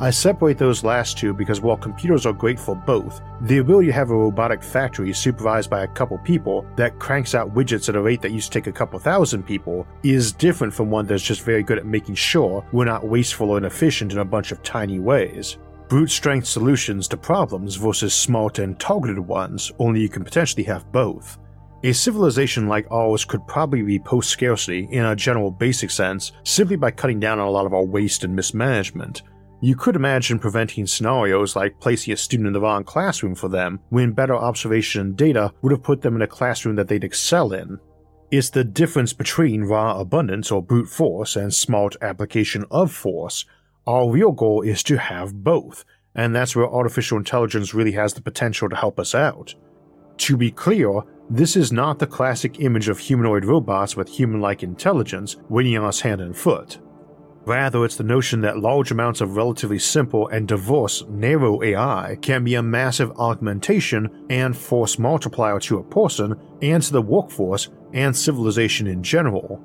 I 0.00 0.10
separate 0.10 0.58
those 0.58 0.84
last 0.84 1.18
two 1.18 1.34
because 1.34 1.60
while 1.60 1.76
computers 1.76 2.24
are 2.24 2.32
great 2.32 2.60
for 2.60 2.76
both, 2.76 3.20
the 3.40 3.58
ability 3.58 3.88
to 3.88 3.92
have 3.94 4.10
a 4.10 4.14
robotic 4.14 4.62
factory 4.62 5.12
supervised 5.12 5.70
by 5.70 5.82
a 5.82 5.88
couple 5.88 6.16
people 6.18 6.64
that 6.76 7.00
cranks 7.00 7.34
out 7.34 7.52
widgets 7.52 7.88
at 7.88 7.96
a 7.96 8.00
rate 8.00 8.22
that 8.22 8.30
used 8.30 8.52
to 8.52 8.60
take 8.60 8.68
a 8.68 8.72
couple 8.72 8.96
thousand 9.00 9.42
people 9.42 9.88
is 10.04 10.30
different 10.30 10.72
from 10.72 10.88
one 10.88 11.04
that's 11.04 11.24
just 11.24 11.42
very 11.42 11.64
good 11.64 11.78
at 11.78 11.86
making 11.86 12.14
sure 12.14 12.64
we're 12.70 12.84
not 12.84 13.08
wasteful 13.08 13.50
or 13.50 13.58
inefficient 13.58 14.12
in 14.12 14.18
a 14.18 14.24
bunch 14.24 14.52
of 14.52 14.62
tiny 14.62 15.00
ways. 15.00 15.58
Brute 15.88 16.10
strength 16.10 16.46
solutions 16.46 17.08
to 17.08 17.16
problems 17.16 17.76
versus 17.76 18.14
smart 18.14 18.58
and 18.58 18.78
targeted 18.78 19.18
ones, 19.18 19.72
only 19.78 20.00
you 20.00 20.08
can 20.08 20.24
potentially 20.24 20.64
have 20.64 20.90
both. 20.92 21.38
A 21.84 21.92
civilization 21.92 22.68
like 22.68 22.90
ours 22.90 23.24
could 23.24 23.46
probably 23.46 23.82
be 23.82 23.98
post 23.98 24.30
scarcity 24.30 24.88
in 24.90 25.04
a 25.04 25.16
general 25.16 25.50
basic 25.50 25.90
sense 25.90 26.32
simply 26.44 26.76
by 26.76 26.90
cutting 26.90 27.20
down 27.20 27.38
on 27.38 27.46
a 27.46 27.50
lot 27.50 27.66
of 27.66 27.72
our 27.72 27.84
waste 27.84 28.24
and 28.24 28.34
mismanagement, 28.34 29.22
you 29.60 29.74
could 29.74 29.96
imagine 29.96 30.38
preventing 30.38 30.86
scenarios 30.86 31.56
like 31.56 31.80
placing 31.80 32.14
a 32.14 32.16
student 32.16 32.46
in 32.46 32.52
the 32.52 32.60
wrong 32.60 32.84
classroom 32.84 33.34
for 33.34 33.48
them 33.48 33.80
when 33.88 34.12
better 34.12 34.36
observation 34.36 35.00
and 35.00 35.16
data 35.16 35.52
would 35.62 35.72
have 35.72 35.82
put 35.82 36.00
them 36.00 36.14
in 36.14 36.22
a 36.22 36.28
classroom 36.28 36.76
that 36.76 36.86
they'd 36.86 37.02
excel 37.02 37.52
in. 37.52 37.78
It's 38.30 38.50
the 38.50 38.62
difference 38.62 39.12
between 39.12 39.64
raw 39.64 39.98
abundance 39.98 40.52
or 40.52 40.62
brute 40.62 40.88
force 40.88 41.34
and 41.34 41.52
smart 41.52 41.96
application 42.02 42.66
of 42.70 42.92
force. 42.92 43.46
Our 43.88 44.10
real 44.10 44.32
goal 44.32 44.60
is 44.60 44.82
to 44.82 44.98
have 44.98 45.42
both, 45.42 45.82
and 46.14 46.36
that's 46.36 46.54
where 46.54 46.68
artificial 46.68 47.16
intelligence 47.16 47.72
really 47.72 47.92
has 47.92 48.12
the 48.12 48.20
potential 48.20 48.68
to 48.68 48.76
help 48.76 49.00
us 49.00 49.14
out. 49.14 49.54
To 50.18 50.36
be 50.36 50.50
clear, 50.50 51.00
this 51.30 51.56
is 51.56 51.72
not 51.72 51.98
the 51.98 52.06
classic 52.06 52.60
image 52.60 52.90
of 52.90 52.98
humanoid 52.98 53.46
robots 53.46 53.96
with 53.96 54.10
human 54.10 54.42
like 54.42 54.62
intelligence 54.62 55.36
on 55.50 55.66
us 55.66 56.00
hand 56.00 56.20
and 56.20 56.36
foot. 56.36 56.80
Rather, 57.46 57.82
it's 57.86 57.96
the 57.96 58.04
notion 58.04 58.42
that 58.42 58.58
large 58.58 58.90
amounts 58.90 59.22
of 59.22 59.36
relatively 59.36 59.78
simple 59.78 60.28
and 60.28 60.46
diverse 60.46 61.02
narrow 61.08 61.62
AI 61.62 62.18
can 62.20 62.44
be 62.44 62.56
a 62.56 62.62
massive 62.62 63.10
augmentation 63.12 64.26
and 64.28 64.54
force 64.54 64.98
multiplier 64.98 65.58
to 65.60 65.78
a 65.78 65.84
person 65.84 66.38
and 66.60 66.82
to 66.82 66.92
the 66.92 67.00
workforce 67.00 67.70
and 67.94 68.14
civilization 68.14 68.86
in 68.86 69.02
general. 69.02 69.64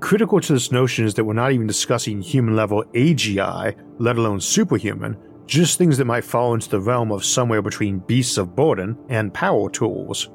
Critical 0.00 0.40
to 0.40 0.52
this 0.52 0.70
notion 0.70 1.04
is 1.04 1.14
that 1.14 1.24
we're 1.24 1.32
not 1.32 1.52
even 1.52 1.66
discussing 1.66 2.22
human 2.22 2.54
level 2.54 2.84
AGI, 2.94 3.74
let 3.98 4.16
alone 4.16 4.40
superhuman, 4.40 5.16
just 5.46 5.76
things 5.76 5.98
that 5.98 6.04
might 6.04 6.24
fall 6.24 6.54
into 6.54 6.68
the 6.68 6.80
realm 6.80 7.10
of 7.10 7.24
somewhere 7.24 7.62
between 7.62 7.98
beasts 7.98 8.38
of 8.38 8.54
burden 8.54 8.96
and 9.08 9.34
power 9.34 9.68
tools. 9.68 10.30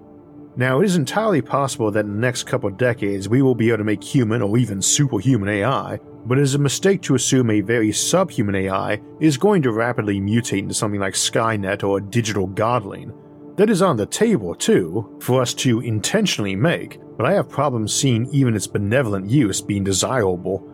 Now, 0.58 0.82
it 0.82 0.86
is 0.86 0.98
entirely 0.98 1.42
possible 1.42 1.92
that 1.92 2.06
in 2.06 2.14
the 2.14 2.20
next 2.20 2.44
couple 2.44 2.70
of 2.70 2.78
decades 2.78 3.30
we 3.30 3.42
will 3.42 3.56
be 3.56 3.70
able 3.70 3.80
to 3.80 3.84
make 3.86 4.04
human 4.04 4.42
or 4.42 4.58
even 4.58 4.82
superhuman 4.82 5.50
AI, 5.50 5.98
but 6.26 6.38
it 6.38 6.42
is 6.42 6.56
a 6.56 6.60
mistake 6.60 7.02
to 7.04 7.16
assume 7.16 7.50
a 7.50 7.62
very 7.62 7.92
subhuman 7.92 8.56
AI 8.56 9.02
is 9.20 9.38
going 9.38 9.62
to 9.62 9.72
rapidly 9.72 10.20
mutate 10.20 10.60
into 10.60 10.74
something 10.74 11.00
like 11.00 11.14
Skynet 11.14 11.84
or 11.84 11.98
a 11.98 12.02
digital 12.02 12.48
godling. 12.48 13.14
That 13.56 13.70
is 13.70 13.84
on 13.84 13.98
the 13.98 14.08
table, 14.08 14.56
too, 14.56 15.18
for 15.22 15.42
us 15.42 15.54
to 15.56 15.80
intentionally 15.82 16.56
make, 16.56 17.00
but 17.18 17.28
I 17.28 17.34
have 17.34 17.50
problems 17.50 17.94
seeing 17.94 18.28
even 18.32 18.56
its 18.56 18.66
benevolent 18.66 19.30
use 19.30 19.62
being 19.62 19.84
desirable. 19.84 20.68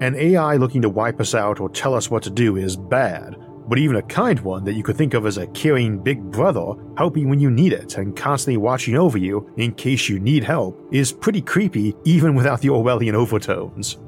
An 0.00 0.14
AI 0.14 0.54
looking 0.56 0.82
to 0.82 0.88
wipe 0.88 1.20
us 1.20 1.34
out 1.34 1.58
or 1.58 1.68
tell 1.68 1.92
us 1.92 2.08
what 2.08 2.22
to 2.22 2.30
do 2.30 2.56
is 2.56 2.76
bad, 2.76 3.36
but 3.68 3.78
even 3.78 3.96
a 3.96 4.02
kind 4.02 4.38
one 4.40 4.64
that 4.64 4.74
you 4.74 4.84
could 4.84 4.96
think 4.96 5.14
of 5.14 5.26
as 5.26 5.38
a 5.38 5.48
caring 5.48 5.98
big 5.98 6.22
brother 6.30 6.74
helping 6.96 7.28
when 7.28 7.40
you 7.40 7.50
need 7.50 7.72
it 7.72 7.98
and 7.98 8.16
constantly 8.16 8.56
watching 8.56 8.96
over 8.96 9.18
you 9.18 9.52
in 9.56 9.72
case 9.72 10.08
you 10.08 10.20
need 10.20 10.44
help 10.44 10.80
is 10.92 11.12
pretty 11.12 11.42
creepy 11.42 11.94
even 12.04 12.34
without 12.34 12.60
the 12.60 12.68
Orwellian 12.68 13.14
overtones 13.14 13.98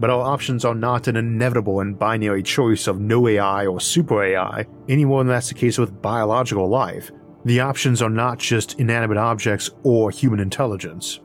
but 0.00 0.10
our 0.10 0.20
options 0.20 0.64
are 0.64 0.74
not 0.74 1.08
an 1.08 1.16
inevitable 1.16 1.80
and 1.80 1.98
binary 1.98 2.42
choice 2.42 2.86
of 2.86 3.00
no 3.00 3.26
AI 3.26 3.66
or 3.66 3.80
super 3.80 4.22
AI, 4.22 4.64
any 4.88 5.04
more 5.04 5.20
than 5.20 5.28
that's 5.28 5.48
the 5.48 5.54
case 5.54 5.78
with 5.78 6.00
biological 6.00 6.68
life. 6.68 7.10
The 7.44 7.60
options 7.60 8.02
are 8.02 8.10
not 8.10 8.38
just 8.38 8.78
inanimate 8.80 9.16
objects 9.16 9.70
or 9.84 10.10
human 10.10 10.40
intelligence. 10.40 11.20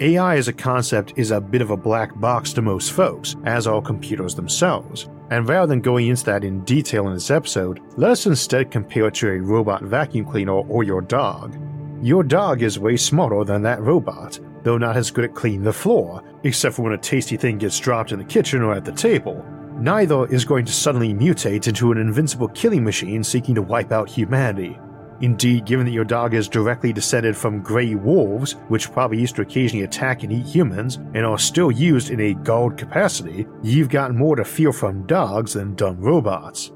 AI 0.00 0.36
as 0.36 0.48
a 0.48 0.52
concept 0.52 1.12
is 1.16 1.30
a 1.30 1.40
bit 1.40 1.62
of 1.62 1.70
a 1.70 1.76
black 1.76 2.18
box 2.18 2.52
to 2.54 2.62
most 2.62 2.92
folks, 2.92 3.36
as 3.44 3.66
are 3.68 3.80
computers 3.80 4.34
themselves. 4.34 5.08
And 5.30 5.48
rather 5.48 5.68
than 5.68 5.80
going 5.80 6.08
into 6.08 6.24
that 6.24 6.42
in 6.42 6.64
detail 6.64 7.06
in 7.06 7.14
this 7.14 7.30
episode, 7.30 7.80
let 7.96 8.10
us 8.10 8.26
instead 8.26 8.72
compare 8.72 9.06
it 9.06 9.14
to 9.14 9.30
a 9.30 9.38
robot 9.38 9.82
vacuum 9.82 10.26
cleaner 10.26 10.52
or 10.52 10.82
your 10.82 11.00
dog. 11.00 11.56
Your 12.02 12.24
dog 12.24 12.62
is 12.62 12.78
way 12.78 12.96
smarter 12.96 13.44
than 13.44 13.62
that 13.62 13.80
robot, 13.80 14.38
though 14.64 14.76
not 14.76 14.96
as 14.96 15.12
good 15.12 15.24
at 15.24 15.34
cleaning 15.34 15.62
the 15.62 15.72
floor, 15.72 16.22
except 16.42 16.74
for 16.74 16.82
when 16.82 16.92
a 16.92 16.98
tasty 16.98 17.36
thing 17.36 17.58
gets 17.58 17.78
dropped 17.78 18.10
in 18.10 18.18
the 18.18 18.24
kitchen 18.24 18.62
or 18.62 18.74
at 18.74 18.84
the 18.84 18.92
table. 18.92 19.44
Neither 19.78 20.26
is 20.26 20.44
going 20.44 20.64
to 20.66 20.72
suddenly 20.72 21.14
mutate 21.14 21.68
into 21.68 21.92
an 21.92 21.98
invincible 21.98 22.48
killing 22.48 22.84
machine 22.84 23.24
seeking 23.24 23.54
to 23.54 23.62
wipe 23.62 23.92
out 23.92 24.08
humanity. 24.08 24.78
Indeed, 25.20 25.64
given 25.64 25.86
that 25.86 25.92
your 25.92 26.04
dog 26.04 26.34
is 26.34 26.48
directly 26.48 26.92
descended 26.92 27.36
from 27.36 27.62
grey 27.62 27.94
wolves, 27.94 28.52
which 28.68 28.92
probably 28.92 29.20
used 29.20 29.36
to 29.36 29.42
occasionally 29.42 29.84
attack 29.84 30.22
and 30.22 30.32
eat 30.32 30.46
humans, 30.46 30.96
and 30.96 31.24
are 31.24 31.38
still 31.38 31.70
used 31.70 32.10
in 32.10 32.20
a 32.20 32.34
guard 32.34 32.76
capacity, 32.76 33.46
you've 33.62 33.88
got 33.88 34.14
more 34.14 34.36
to 34.36 34.44
fear 34.44 34.72
from 34.72 35.06
dogs 35.06 35.52
than 35.54 35.74
dumb 35.76 36.00
robots. 36.00 36.72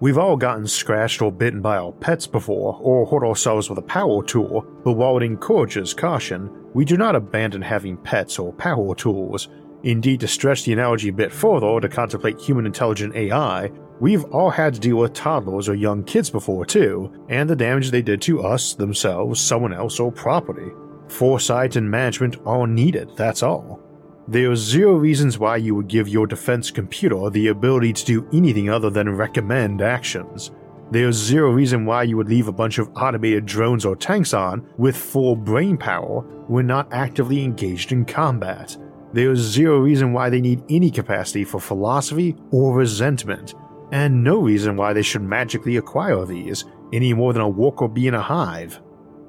We've 0.00 0.18
all 0.18 0.36
gotten 0.36 0.66
scratched 0.66 1.20
or 1.20 1.30
bitten 1.30 1.60
by 1.60 1.76
our 1.76 1.92
pets 1.92 2.26
before, 2.26 2.78
or 2.80 3.04
hurt 3.04 3.26
ourselves 3.26 3.68
with 3.68 3.78
a 3.78 3.82
power 3.82 4.22
tool, 4.24 4.64
but 4.82 4.92
while 4.92 5.18
it 5.18 5.22
encourages 5.22 5.92
caution, 5.92 6.50
we 6.72 6.86
do 6.86 6.96
not 6.96 7.16
abandon 7.16 7.60
having 7.60 7.98
pets 7.98 8.38
or 8.38 8.52
power 8.54 8.94
tools. 8.94 9.48
Indeed, 9.82 10.20
to 10.20 10.28
stretch 10.28 10.64
the 10.64 10.72
analogy 10.72 11.08
a 11.08 11.12
bit 11.12 11.32
further 11.32 11.80
to 11.80 11.88
contemplate 11.88 12.40
human 12.40 12.66
intelligent 12.66 13.14
AI, 13.14 13.70
we've 14.00 14.24
all 14.26 14.50
had 14.50 14.74
to 14.74 14.80
deal 14.80 14.96
with 14.96 15.12
toddlers 15.12 15.68
or 15.68 15.74
young 15.74 16.02
kids 16.02 16.30
before 16.30 16.66
too, 16.66 17.12
and 17.28 17.48
the 17.48 17.56
damage 17.56 17.90
they 17.90 18.02
did 18.02 18.20
to 18.22 18.42
us, 18.42 18.74
themselves, 18.74 19.40
someone 19.40 19.72
else, 19.72 20.00
or 20.00 20.10
property. 20.10 20.70
Foresight 21.08 21.76
and 21.76 21.90
management 21.90 22.36
are 22.46 22.66
needed, 22.66 23.10
that's 23.16 23.42
all. 23.42 23.80
There 24.28 24.50
are 24.50 24.56
zero 24.56 24.94
reasons 24.94 25.38
why 25.38 25.56
you 25.56 25.74
would 25.74 25.88
give 25.88 26.08
your 26.08 26.26
defense 26.26 26.70
computer 26.70 27.30
the 27.30 27.48
ability 27.48 27.92
to 27.94 28.04
do 28.04 28.28
anything 28.32 28.70
other 28.70 28.88
than 28.88 29.16
recommend 29.16 29.82
actions. 29.82 30.52
There's 30.92 31.16
zero 31.16 31.50
reason 31.50 31.84
why 31.84 32.04
you 32.04 32.16
would 32.16 32.28
leave 32.28 32.48
a 32.48 32.52
bunch 32.52 32.78
of 32.78 32.90
automated 32.96 33.46
drones 33.46 33.84
or 33.84 33.96
tanks 33.96 34.34
on 34.34 34.68
with 34.76 34.96
full 34.96 35.36
brain 35.36 35.76
power 35.76 36.22
when 36.48 36.66
not 36.66 36.92
actively 36.92 37.44
engaged 37.44 37.92
in 37.92 38.04
combat. 38.04 38.76
There's 39.12 39.38
zero 39.38 39.78
reason 39.78 40.12
why 40.12 40.30
they 40.30 40.40
need 40.40 40.62
any 40.68 40.90
capacity 40.90 41.44
for 41.44 41.60
philosophy 41.60 42.36
or 42.52 42.74
resentment, 42.74 43.54
and 43.92 44.22
no 44.22 44.40
reason 44.40 44.76
why 44.76 44.92
they 44.92 45.02
should 45.02 45.22
magically 45.22 45.76
acquire 45.76 46.24
these, 46.24 46.64
any 46.92 47.12
more 47.12 47.32
than 47.32 47.42
a 47.42 47.48
worker 47.48 47.88
bee 47.88 48.06
in 48.06 48.14
a 48.14 48.20
hive. 48.20 48.80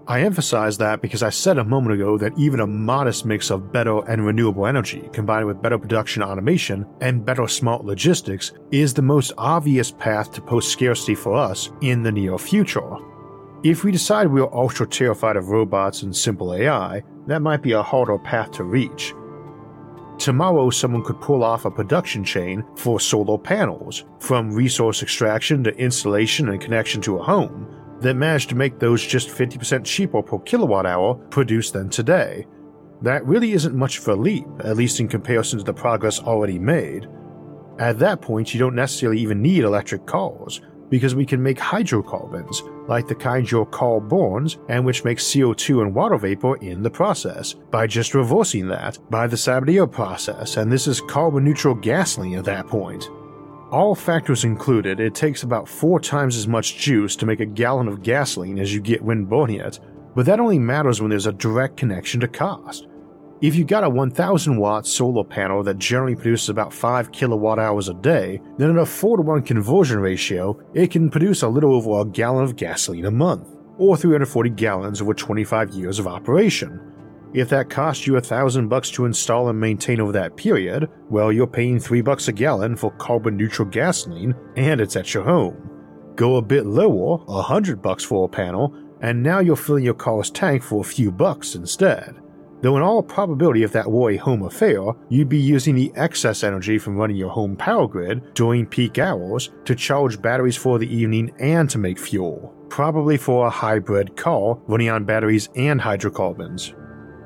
I 0.08 0.22
emphasize 0.22 0.78
that 0.80 1.02
because 1.02 1.24
I 1.24 1.30
said 1.30 1.58
a 1.58 1.64
moment 1.64 1.94
ago 1.96 2.18
that 2.18 2.38
even 2.38 2.60
a 2.60 2.68
modest 2.68 3.26
mix 3.26 3.52
of 3.52 3.72
better 3.72 4.00
and 4.10 4.26
renewable 4.26 4.66
energy, 4.66 5.08
combined 5.14 5.46
with 5.46 5.62
better 5.62 5.78
production 5.78 6.24
automation 6.24 6.86
and 7.02 7.26
better 7.26 7.48
smart 7.48 7.86
logistics, 7.86 8.52
is 8.72 8.94
the 8.94 9.02
most 9.02 9.32
obvious 9.38 9.92
path 9.92 10.32
to 10.34 10.42
post 10.42 10.70
scarcity 10.70 11.16
for 11.16 11.36
us 11.36 11.72
in 11.82 12.04
the 12.04 12.12
near 12.12 12.38
future. 12.38 12.98
If 13.64 13.84
we 13.84 13.92
decide 13.92 14.28
we 14.28 14.42
are 14.42 14.54
ultra 14.54 14.88
terrified 14.88 15.36
of 15.36 15.50
robots 15.50 16.02
and 16.02 16.16
simple 16.16 16.54
AI, 16.54 17.04
that 17.28 17.44
might 17.44 17.62
be 17.62 17.74
a 17.74 17.84
harder 17.84 18.18
path 18.18 18.52
to 18.54 18.64
reach. 18.64 19.14
Tomorrow, 20.22 20.70
someone 20.70 21.04
could 21.04 21.20
pull 21.20 21.44
off 21.44 21.66
a 21.66 21.72
production 21.72 22.24
chain 22.24 22.64
for 22.76 23.00
solar 23.00 23.40
panels, 23.40 24.06
from 24.20 24.54
resource 24.54 25.02
extraction 25.02 25.64
to 25.64 25.76
installation 25.78 26.50
and 26.50 26.62
connection 26.62 27.02
to 27.02 27.18
a 27.18 27.24
home, 27.24 27.68
that 28.02 28.14
managed 28.14 28.50
to 28.50 28.56
make 28.56 28.78
those 28.78 29.04
just 29.04 29.30
50% 29.30 29.84
cheaper 29.84 30.22
per 30.22 30.38
kilowatt 30.38 30.86
hour 30.86 31.16
produced 31.16 31.74
than 31.74 31.90
today. 31.90 32.46
That 33.02 33.26
really 33.26 33.54
isn't 33.54 33.74
much 33.74 33.98
of 33.98 34.08
a 34.10 34.16
leap, 34.16 34.46
at 34.60 34.78
least 34.78 35.00
in 35.00 35.08
comparison 35.08 35.58
to 35.58 35.66
the 35.66 35.74
progress 35.74 36.20
already 36.20 36.60
made. 36.60 37.08
At 37.80 37.98
that 37.98 38.22
point, 38.22 38.54
you 38.54 38.60
don't 38.60 38.76
necessarily 38.76 39.20
even 39.22 39.42
need 39.42 39.64
electric 39.64 40.06
cars, 40.06 40.62
because 40.92 41.16
we 41.16 41.26
can 41.26 41.42
make 41.42 41.58
hydrocarbons, 41.58 42.62
like 42.88 43.08
the 43.08 43.16
kind 43.16 43.50
your 43.50 43.66
car 43.66 44.00
burns 44.00 44.60
and 44.70 44.86
which 44.86 45.04
makes 45.04 45.24
CO2 45.24 45.82
and 45.82 45.96
water 45.96 46.18
vapor 46.18 46.58
in 46.58 46.84
the 46.84 46.90
process, 46.90 47.54
by 47.72 47.88
just 47.88 48.14
reversing 48.14 48.68
that 48.68 49.00
by 49.10 49.26
the 49.26 49.38
Sabatier 49.38 49.90
process, 49.90 50.58
and 50.58 50.72
this 50.72 50.86
is 50.86 51.02
carbon 51.02 51.46
neutral 51.46 51.74
gasoline 51.74 52.38
at 52.38 52.46
that 52.46 52.68
point. 52.68 53.10
All 53.72 53.96
factors 53.96 54.44
included, 54.44 55.00
it 55.00 55.16
takes 55.16 55.44
about 55.44 55.68
four 55.68 56.02
times 56.02 56.36
as 56.36 56.46
much 56.46 56.78
juice 56.78 57.16
to 57.16 57.26
make 57.26 57.40
a 57.40 57.46
gallon 57.46 57.88
of 57.88 58.04
gasoline 58.04 58.60
as 58.60 58.74
you 58.74 58.82
get 58.82 59.02
when 59.02 59.24
burning 59.24 59.62
it, 59.62 59.80
but 60.14 60.26
that 60.26 60.42
only 60.42 60.60
matters 60.60 61.02
when 61.02 61.10
there's 61.10 61.26
a 61.26 61.32
direct 61.32 61.78
connection 61.78 62.20
to 62.20 62.28
cost. 62.28 62.88
If 63.42 63.56
you 63.56 63.66
got 63.66 63.84
a 63.84 63.90
1000 63.90 64.56
watt 64.56 64.86
solar 64.86 65.24
panel 65.24 65.64
that 65.64 65.80
generally 65.80 66.16
produces 66.16 66.50
about 66.50 66.72
5 66.72 67.12
kilowatt 67.12 67.58
hours 67.58 67.90
a 67.90 67.96
day, 67.96 68.40
then 68.58 68.70
at 68.70 68.78
a 68.78 68.86
4 68.86 69.18
to 69.18 69.24
1 69.24 69.42
conversion 69.42 70.00
ratio, 70.00 70.60
it 70.76 70.92
can 70.92 71.10
produce 71.10 71.42
a 71.42 71.48
little 71.48 71.74
over 71.74 72.02
a 72.02 72.06
gallon 72.06 72.44
of 72.44 72.56
gasoline 72.56 73.06
a 73.06 73.12
month, 73.12 73.50
or 73.80 73.98
340 73.98 74.52
gallons 74.52 75.02
over 75.02 75.16
25 75.16 75.72
years 75.72 75.98
of 75.98 76.06
operation. 76.06 76.80
If 77.34 77.50
that 77.50 77.72
cost 77.72 78.06
you 78.06 78.16
a 78.18 78.22
thousand 78.22 78.68
bucks 78.68 78.92
to 78.92 79.06
install 79.06 79.50
and 79.50 79.60
maintain 79.60 80.00
over 80.00 80.12
that 80.12 80.38
period, 80.38 80.88
well, 81.10 81.32
you're 81.32 81.48
paying 81.48 81.80
3 81.80 82.02
bucks 82.02 82.28
a 82.28 82.32
gallon 82.32 82.76
for 82.76 82.92
carbon 82.92 83.38
neutral 83.38 83.68
gasoline, 83.68 84.36
and 84.56 84.80
it's 84.80 84.96
at 84.96 85.16
your 85.16 85.24
home. 85.24 85.68
Go 86.16 86.36
a 86.36 86.44
bit 86.44 86.68
lower, 86.68 87.24
a 87.28 87.42
hundred 87.42 87.82
bucks 87.82 88.04
for 88.04 88.26
a 88.26 88.30
panel, 88.30 88.76
and 89.02 89.24
now 89.24 89.40
you're 89.40 89.56
filling 89.56 89.84
your 89.84 89.96
car's 89.96 90.30
tank 90.30 90.62
for 90.62 90.82
a 90.82 90.84
few 90.84 91.12
bucks 91.12 91.56
instead 91.56 92.21
though 92.62 92.78
in 92.78 92.84
all 92.84 93.04
probability 93.04 93.64
if 93.64 93.72
that 93.74 93.92
were 93.92 94.12
a 94.12 94.18
home 94.18 94.44
affair, 94.44 94.82
you'd 95.10 95.30
be 95.30 95.40
using 95.40 95.76
the 95.76 95.92
excess 95.96 96.44
energy 96.44 96.78
from 96.78 96.96
running 96.96 97.18
your 97.18 97.30
home 97.30 97.56
power 97.56 97.88
grid 97.88 98.34
during 98.34 98.66
peak 98.66 98.98
hours 98.98 99.50
to 99.66 99.76
charge 99.76 100.22
batteries 100.22 100.58
for 100.58 100.80
the 100.80 100.94
evening 100.94 101.32
and 101.40 101.70
to 101.70 101.78
make 101.78 102.00
fuel, 102.00 102.54
probably 102.70 103.18
for 103.18 103.48
a 103.48 103.50
hybrid 103.50 104.16
car 104.16 104.58
running 104.68 104.90
on 104.90 105.06
batteries 105.06 105.50
and 105.56 105.82
hydrocarbons. 105.82 106.74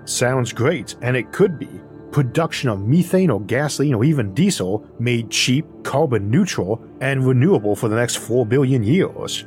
Sounds 0.05 0.53
great, 0.53 0.95
and 1.01 1.17
it 1.17 1.31
could 1.31 1.57
be. 1.57 1.69
Production 2.11 2.69
of 2.69 2.79
methane 2.79 3.29
or 3.29 3.41
gasoline 3.41 3.93
or 3.93 4.03
even 4.05 4.33
diesel 4.33 4.87
made 4.99 5.29
cheap, 5.29 5.65
carbon 5.83 6.29
neutral, 6.29 6.81
and 7.01 7.25
renewable 7.25 7.75
for 7.75 7.89
the 7.89 7.95
next 7.95 8.15
4 8.15 8.45
billion 8.45 8.83
years. 8.83 9.45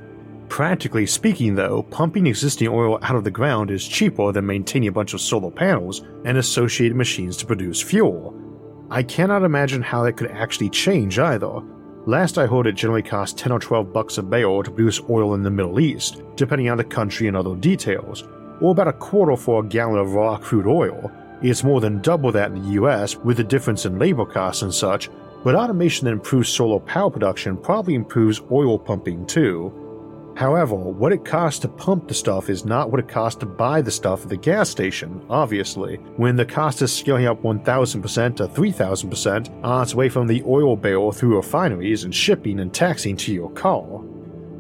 Practically 0.49 1.07
speaking, 1.07 1.55
though, 1.55 1.83
pumping 1.83 2.27
existing 2.27 2.69
oil 2.69 2.99
out 3.03 3.17
of 3.17 3.25
the 3.25 3.31
ground 3.31 3.71
is 3.71 3.87
cheaper 3.87 4.33
than 4.33 4.47
maintaining 4.47 4.89
a 4.89 4.93
bunch 4.93 5.15
of 5.15 5.21
solar 5.21 5.51
panels 5.51 6.03
and 6.25 6.39
associated 6.39 6.97
machines 6.97 7.37
to 7.37 7.47
produce 7.47 7.81
fuel. 7.81 8.35
I 8.91 9.03
cannot 9.03 9.45
imagine 9.45 9.83
how 9.83 10.03
that 10.03 10.17
could 10.17 10.31
actually 10.31 10.71
change 10.71 11.19
either. 11.19 11.61
Last 12.07 12.39
I 12.39 12.47
heard 12.47 12.67
it 12.67 12.75
generally 12.75 13.03
costs 13.03 13.41
10 13.41 13.53
or 13.53 13.59
12 13.59 13.93
bucks 13.93 14.17
a 14.17 14.23
barrel 14.23 14.63
to 14.63 14.71
produce 14.71 15.03
oil 15.11 15.35
in 15.35 15.43
the 15.43 15.51
Middle 15.51 15.79
East, 15.79 16.23
depending 16.37 16.71
on 16.71 16.79
the 16.79 16.85
country 16.85 17.29
and 17.29 17.37
other 17.37 17.55
details, 17.55 18.25
or 18.63 18.71
about 18.71 18.89
a 18.89 18.95
quarter 18.95 19.37
for 19.37 19.61
a 19.63 19.67
gallon 19.67 19.99
of 19.99 20.15
raw 20.15 20.39
crude 20.39 20.67
oil. 20.67 21.13
It's 21.43 21.63
more 21.63 21.83
than 21.83 22.01
double 22.01 22.33
that 22.33 22.51
in 22.51 22.63
the 22.63 22.71
US 22.83 23.17
with 23.17 23.37
the 23.37 23.45
difference 23.45 23.85
in 23.85 23.99
labor 23.99 24.25
costs 24.25 24.63
and 24.63 24.73
such, 24.73 25.11
but 25.45 25.55
automation 25.55 26.07
that 26.07 26.13
improves 26.13 26.49
solar 26.49 26.81
power 26.81 27.11
production 27.11 27.59
probably 27.59 27.95
improves 27.95 28.41
oil 28.51 28.79
pumping 28.79 29.27
too. 29.27 29.73
However, 30.39 30.77
what 30.77 31.13
it 31.13 31.25
costs 31.25 31.59
to 31.63 31.69
pump 31.69 32.07
the 32.07 32.15
stuff 32.15 32.49
is 32.49 32.65
not 32.65 32.93
what 32.93 33.01
it 33.01 33.09
costs 33.09 33.41
to 33.41 33.47
buy 33.47 33.83
the 33.83 33.91
stuff 33.91 34.23
at 34.23 34.29
the 34.29 34.37
gas 34.37 34.71
station, 34.71 35.21
obviously, 35.29 35.97
when 36.17 36.37
the 36.37 36.47
cost 36.47 36.81
is 36.81 36.93
scaling 36.93 37.27
up 37.27 37.43
1000% 37.43 38.37
to 38.37 38.47
3000% 38.47 39.65
on 39.65 39.83
its 39.83 39.97
way 39.97 40.09
from 40.09 40.29
the 40.29 40.45
oil 40.47 40.77
barrel 40.77 41.11
through 41.11 41.35
refineries 41.35 42.05
and 42.05 42.15
shipping 42.15 42.61
and 42.61 42.73
taxing 42.73 43.17
to 43.17 43.35
your 43.35 43.51
car. 43.51 44.05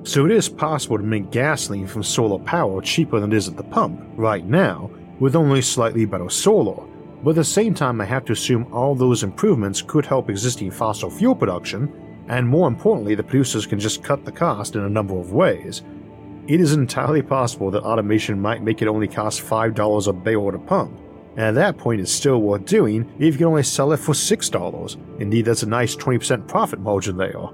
So 0.02 0.24
it 0.26 0.32
is 0.32 0.48
possible 0.48 0.96
to 0.96 1.04
make 1.04 1.30
gasoline 1.30 1.86
from 1.86 2.02
solar 2.02 2.40
power 2.40 2.82
cheaper 2.82 3.20
than 3.20 3.32
it 3.32 3.36
is 3.36 3.46
at 3.46 3.56
the 3.56 3.62
pump, 3.62 4.02
right 4.16 4.44
now, 4.44 4.90
with 5.20 5.36
only 5.36 5.62
slightly 5.62 6.06
better 6.06 6.28
solar. 6.28 6.84
But 7.22 7.30
at 7.30 7.36
the 7.36 7.44
same 7.44 7.72
time, 7.72 8.00
I 8.00 8.04
have 8.04 8.24
to 8.24 8.32
assume 8.32 8.66
all 8.72 8.96
those 8.96 9.22
improvements 9.22 9.82
could 9.82 10.06
help 10.06 10.28
existing 10.28 10.72
fossil 10.72 11.08
fuel 11.08 11.36
production 11.36 12.07
and 12.28 12.46
more 12.46 12.68
importantly, 12.68 13.14
the 13.14 13.22
producers 13.22 13.66
can 13.66 13.78
just 13.78 14.02
cut 14.02 14.24
the 14.24 14.32
cost 14.32 14.76
in 14.76 14.82
a 14.82 14.88
number 14.88 15.18
of 15.18 15.32
ways. 15.32 15.82
It 16.46 16.60
is 16.60 16.72
entirely 16.72 17.22
possible 17.22 17.70
that 17.70 17.82
automation 17.82 18.40
might 18.40 18.62
make 18.62 18.80
it 18.80 18.88
only 18.88 19.08
cost 19.08 19.42
$5 19.42 20.08
a 20.08 20.12
barrel 20.12 20.52
to 20.52 20.58
pump, 20.58 20.98
and 21.32 21.40
at 21.40 21.54
that 21.54 21.78
point 21.78 22.00
it's 22.00 22.12
still 22.12 22.40
worth 22.40 22.64
doing 22.64 23.10
if 23.18 23.34
you 23.34 23.38
can 23.38 23.46
only 23.46 23.62
sell 23.62 23.92
it 23.92 23.98
for 23.98 24.12
$6. 24.12 25.20
Indeed, 25.20 25.44
that's 25.44 25.62
a 25.62 25.68
nice 25.68 25.94
20% 25.94 26.48
profit 26.48 26.80
margin 26.80 27.16
there. 27.16 27.50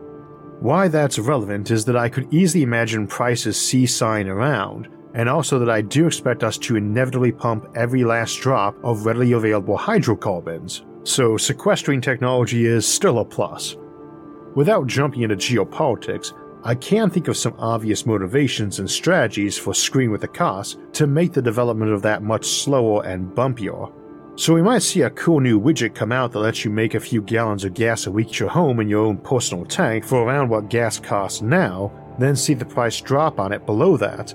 Why 0.60 0.88
that's 0.88 1.18
relevant 1.18 1.70
is 1.70 1.84
that 1.86 1.96
I 1.96 2.08
could 2.08 2.32
easily 2.32 2.62
imagine 2.62 3.06
prices 3.06 3.60
seesawing 3.60 4.28
around, 4.28 4.88
and 5.14 5.28
also 5.28 5.58
that 5.58 5.70
I 5.70 5.80
do 5.80 6.06
expect 6.06 6.42
us 6.42 6.56
to 6.58 6.76
inevitably 6.76 7.32
pump 7.32 7.66
every 7.74 8.04
last 8.04 8.40
drop 8.40 8.76
of 8.82 9.06
readily 9.06 9.32
available 9.32 9.76
hydrocarbons, 9.76 10.84
so 11.02 11.36
sequestering 11.36 12.00
technology 12.00 12.66
is 12.66 12.86
still 12.86 13.18
a 13.18 13.24
plus. 13.24 13.76
Without 14.54 14.86
jumping 14.86 15.22
into 15.22 15.36
geopolitics, 15.36 16.32
I 16.62 16.74
can 16.74 17.10
think 17.10 17.28
of 17.28 17.36
some 17.36 17.54
obvious 17.58 18.06
motivations 18.06 18.78
and 18.78 18.88
strategies 18.88 19.58
for 19.58 19.74
screwing 19.74 20.10
with 20.10 20.20
the 20.20 20.28
cost 20.28 20.78
to 20.94 21.06
make 21.06 21.32
the 21.32 21.42
development 21.42 21.92
of 21.92 22.02
that 22.02 22.22
much 22.22 22.46
slower 22.46 23.04
and 23.04 23.34
bumpier. 23.34 23.92
So 24.36 24.54
we 24.54 24.62
might 24.62 24.82
see 24.82 25.02
a 25.02 25.10
cool 25.10 25.40
new 25.40 25.60
widget 25.60 25.94
come 25.94 26.10
out 26.10 26.32
that 26.32 26.38
lets 26.38 26.64
you 26.64 26.70
make 26.70 26.94
a 26.94 27.00
few 27.00 27.20
gallons 27.20 27.64
of 27.64 27.74
gas 27.74 28.06
a 28.06 28.10
week 28.10 28.28
at 28.28 28.40
your 28.40 28.48
home 28.48 28.80
in 28.80 28.88
your 28.88 29.04
own 29.04 29.18
personal 29.18 29.64
tank 29.64 30.04
for 30.04 30.22
around 30.22 30.48
what 30.48 30.70
gas 30.70 30.98
costs 30.98 31.42
now, 31.42 31.92
then 32.18 32.34
see 32.34 32.54
the 32.54 32.64
price 32.64 33.00
drop 33.00 33.38
on 33.38 33.52
it 33.52 33.66
below 33.66 33.96
that. 33.96 34.34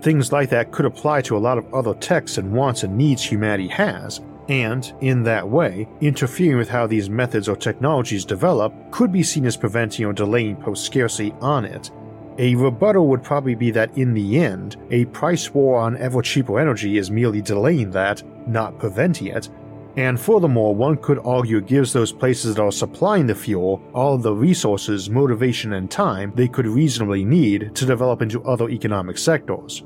Things 0.00 0.32
like 0.32 0.50
that 0.50 0.72
could 0.72 0.86
apply 0.86 1.20
to 1.22 1.36
a 1.36 1.38
lot 1.38 1.58
of 1.58 1.72
other 1.74 1.94
techs 1.94 2.38
and 2.38 2.52
wants 2.52 2.82
and 2.82 2.96
needs 2.96 3.22
humanity 3.22 3.68
has, 3.68 4.20
and, 4.48 4.92
in 5.00 5.22
that 5.24 5.48
way, 5.48 5.88
interfering 6.00 6.58
with 6.58 6.68
how 6.68 6.86
these 6.86 7.08
methods 7.08 7.48
or 7.48 7.56
technologies 7.56 8.24
develop 8.24 8.74
could 8.90 9.12
be 9.12 9.22
seen 9.22 9.46
as 9.46 9.56
preventing 9.56 10.04
or 10.06 10.12
delaying 10.12 10.56
post 10.56 10.84
scarcity 10.84 11.32
on 11.40 11.64
it. 11.64 11.90
A 12.38 12.54
rebuttal 12.54 13.08
would 13.08 13.22
probably 13.22 13.54
be 13.54 13.70
that 13.72 13.96
in 13.96 14.14
the 14.14 14.38
end, 14.38 14.76
a 14.90 15.04
price 15.06 15.52
war 15.52 15.78
on 15.78 15.96
ever 15.98 16.22
cheaper 16.22 16.58
energy 16.58 16.96
is 16.96 17.10
merely 17.10 17.42
delaying 17.42 17.90
that, 17.90 18.22
not 18.48 18.78
preventing 18.78 19.28
it. 19.28 19.48
And 19.96 20.18
furthermore, 20.18 20.74
one 20.74 20.96
could 20.96 21.18
argue 21.22 21.58
it 21.58 21.66
gives 21.66 21.92
those 21.92 22.12
places 22.12 22.54
that 22.54 22.62
are 22.62 22.72
supplying 22.72 23.26
the 23.26 23.34
fuel 23.34 23.82
all 23.92 24.16
the 24.16 24.32
resources, 24.32 25.10
motivation, 25.10 25.74
and 25.74 25.90
time 25.90 26.32
they 26.34 26.48
could 26.48 26.66
reasonably 26.66 27.24
need 27.24 27.74
to 27.74 27.84
develop 27.84 28.22
into 28.22 28.42
other 28.44 28.70
economic 28.70 29.18
sectors. 29.18 29.84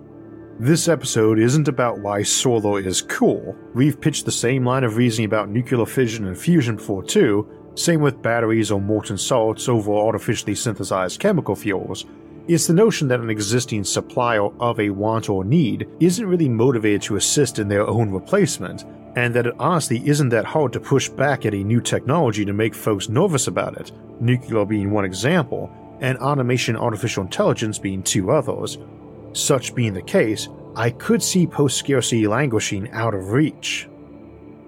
This 0.59 0.89
episode 0.89 1.39
isn't 1.39 1.69
about 1.69 1.99
why 1.99 2.23
solar 2.23 2.81
is 2.81 3.03
cool. 3.03 3.55
We've 3.75 4.01
pitched 4.01 4.25
the 4.25 4.33
same 4.33 4.65
line 4.65 4.85
of 4.85 4.97
reasoning 4.97 5.27
about 5.27 5.51
nuclear 5.51 5.85
fission 5.85 6.27
and 6.27 6.39
fusion 6.39 6.77
before 6.77 7.03
too, 7.03 7.47
same 7.75 8.01
with 8.01 8.23
batteries 8.23 8.71
or 8.71 8.81
molten 8.81 9.19
salts 9.19 9.69
over 9.69 9.93
artificially 9.93 10.55
synthesized 10.55 11.21
chemical 11.21 11.55
fuels. 11.55 12.07
It's 12.49 12.67
the 12.67 12.73
notion 12.73 13.07
that 13.09 13.21
an 13.21 13.29
existing 13.29 13.85
supplier 13.85 14.47
of 14.59 14.81
a 14.81 14.89
want 14.89 15.29
or 15.29 15.45
need 15.45 15.89
isn't 16.01 16.27
really 16.27 16.49
motivated 16.49 17.03
to 17.03 17.17
assist 17.17 17.59
in 17.59 17.69
their 17.69 17.87
own 17.87 18.11
replacement, 18.11 18.85
and 19.15 19.35
that 19.35 19.47
it 19.47 19.55
honestly 19.59 20.09
isn't 20.09 20.31
that 20.31 20.47
hard 20.47 20.73
to 20.73 20.81
push 20.81 21.11
back 21.11 21.45
at 21.45 21.53
a 21.53 21.65
new 21.65 21.83
technology 21.83 22.47
to 22.47 22.55
make 22.55 22.75
folks 22.75 23.11
nervous 23.11 23.47
about 23.47 23.77
it, 23.77 23.93
nuclear 24.21 24.65
being 24.65 24.91
one 24.91 25.05
example, 25.05 25.71
and 26.01 26.17
automation 26.17 26.77
artificial 26.77 27.25
intelligence 27.25 27.79
being 27.79 28.03
two 28.03 28.31
others. 28.31 28.79
Such 29.37 29.75
being 29.75 29.93
the 29.93 30.01
case, 30.01 30.49
I 30.75 30.89
could 30.89 31.23
see 31.23 31.47
post 31.47 31.77
scarcity 31.77 32.27
languishing 32.27 32.91
out 32.93 33.13
of 33.13 33.33
reach. 33.33 33.87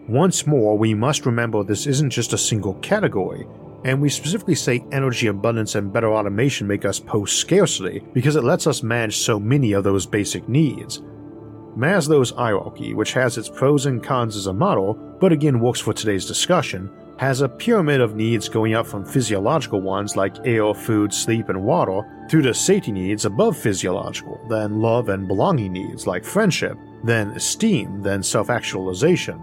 Once 0.06 0.46
more, 0.46 0.76
we 0.76 0.92
must 0.92 1.24
remember 1.24 1.64
this 1.64 1.86
isn't 1.86 2.10
just 2.10 2.34
a 2.34 2.38
single 2.38 2.74
category, 2.74 3.46
and 3.86 3.98
we 3.98 4.10
specifically 4.10 4.54
say 4.54 4.84
energy 4.92 5.28
abundance 5.28 5.74
and 5.74 5.90
better 5.90 6.12
automation 6.12 6.66
make 6.66 6.84
us 6.84 7.00
post 7.00 7.38
scarcity 7.38 8.04
because 8.12 8.36
it 8.36 8.44
lets 8.44 8.66
us 8.66 8.82
manage 8.82 9.16
so 9.16 9.40
many 9.40 9.72
of 9.72 9.84
those 9.84 10.04
basic 10.04 10.46
needs. 10.50 11.00
Maslow's 11.74 12.32
hierarchy, 12.32 12.92
which 12.92 13.14
has 13.14 13.38
its 13.38 13.48
pros 13.48 13.86
and 13.86 14.02
cons 14.02 14.36
as 14.36 14.48
a 14.48 14.52
model, 14.52 14.92
but 15.18 15.32
again 15.32 15.60
works 15.60 15.80
for 15.80 15.94
today's 15.94 16.26
discussion, 16.26 16.90
has 17.18 17.40
a 17.40 17.48
pyramid 17.48 18.00
of 18.00 18.14
needs 18.14 18.48
going 18.48 18.74
up 18.74 18.86
from 18.86 19.04
physiological 19.04 19.80
ones 19.80 20.16
like 20.16 20.46
air, 20.46 20.72
food, 20.72 21.12
sleep, 21.12 21.48
and 21.48 21.62
water, 21.62 22.02
through 22.30 22.42
to 22.42 22.54
safety 22.54 22.92
needs 22.92 23.24
above 23.24 23.56
physiological, 23.56 24.40
then 24.48 24.80
love 24.80 25.08
and 25.08 25.26
belonging 25.26 25.72
needs 25.72 26.06
like 26.06 26.24
friendship, 26.24 26.78
then 27.04 27.28
esteem, 27.30 28.02
then 28.02 28.22
self 28.22 28.50
actualization. 28.50 29.40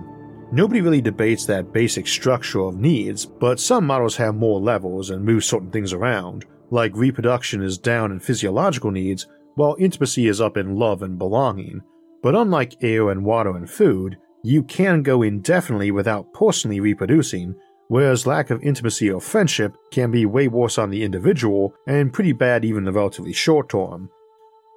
Nobody 0.52 0.80
really 0.80 1.02
debates 1.02 1.46
that 1.46 1.74
basic 1.74 2.08
structure 2.08 2.62
of 2.62 2.80
needs, 2.80 3.26
but 3.26 3.60
some 3.60 3.86
models 3.86 4.16
have 4.18 4.36
more 4.36 4.60
levels 4.60 5.10
and 5.10 5.26
move 5.26 5.44
certain 5.44 5.72
things 5.72 5.92
around, 5.92 6.46
like 6.72 6.96
reproduction 6.96 7.62
is 7.62 7.78
down 7.78 8.12
in 8.12 8.20
physiological 8.20 8.92
needs, 8.92 9.28
while 9.56 9.76
intimacy 9.80 10.28
is 10.28 10.40
up 10.40 10.56
in 10.56 10.76
love 10.76 11.02
and 11.02 11.18
belonging. 11.18 11.82
But 12.22 12.36
unlike 12.36 12.76
air 12.82 13.10
and 13.10 13.26
water 13.26 13.56
and 13.56 13.70
food, 13.70 14.18
you 14.44 14.62
can 14.64 15.02
go 15.02 15.24
indefinitely 15.24 15.90
without 15.90 16.32
personally 16.32 16.80
reproducing, 16.80 17.56
whereas 17.88 18.26
lack 18.26 18.50
of 18.50 18.62
intimacy 18.64 19.10
or 19.10 19.22
friendship 19.22 19.76
can 19.92 20.12
be 20.12 20.26
way 20.26 20.48
worse 20.48 20.78
on 20.78 20.90
the 20.90 21.04
individual 21.04 21.74
and 21.88 22.14
pretty 22.14 22.32
bad 22.32 22.66
even 22.66 22.80
in 22.80 22.86
the 22.86 22.92
relatively 22.92 23.34
short 23.34 23.70
term. 23.70 24.10